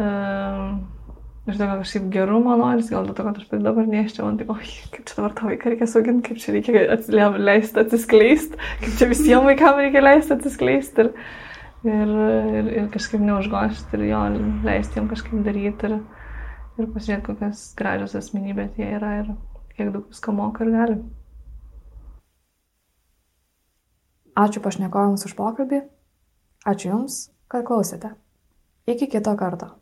Um, 0.00 0.80
iš 1.50 1.58
tokio 1.60 1.76
kažkaip 1.80 2.06
gerumo 2.14 2.54
noris, 2.58 2.88
gal 2.92 3.06
dėl 3.06 3.16
to, 3.16 3.26
kad 3.26 3.38
aš 3.40 3.48
pati 3.50 3.64
dabar 3.64 3.88
neščiau, 3.90 4.26
man 4.26 4.38
taip, 4.40 4.50
oi, 4.54 4.70
kaip 4.94 5.06
čia 5.08 5.18
dabar 5.18 5.34
tą 5.36 5.48
vaiką 5.50 5.72
reikia 5.72 5.88
sauginti, 5.90 6.24
kaip 6.28 6.40
čia 6.42 6.54
reikia 6.56 7.28
leisti 7.38 7.82
atsiskleisti, 7.82 8.60
kaip 8.82 8.98
čia 9.00 9.08
visiems 9.10 9.48
vaikams 9.48 9.82
reikia 9.84 10.02
leisti 10.04 10.36
atsiskleisti 10.36 11.04
ir, 11.04 11.12
ir, 11.84 12.14
ir, 12.60 12.72
ir 12.82 12.90
kažkaip 12.94 13.24
neužgošti 13.26 13.98
ir 13.98 14.06
jo 14.10 14.24
leisti 14.66 15.00
jam 15.00 15.08
kažkaip 15.10 15.40
daryti 15.46 15.90
ir, 15.90 15.96
ir 16.78 16.90
pasižiūrėti, 16.94 17.26
kokias 17.30 17.64
gražios 17.78 18.18
asmenybės 18.20 18.78
jie 18.78 18.92
yra 18.98 19.16
ir 19.22 19.32
kiek 19.76 19.90
daug 19.94 20.06
visko 20.12 20.36
moka 20.36 20.66
ir 20.66 20.74
gali. 20.76 21.00
Ačiū 24.40 24.62
pašnekovams 24.62 25.26
už 25.26 25.34
pokalbį. 25.36 25.82
Ačiū 26.70 26.92
Jums, 26.92 27.22
kad 27.50 27.64
klausėte. 27.66 28.14
Iki 28.88 29.10
kito 29.16 29.32
karto. 29.36 29.79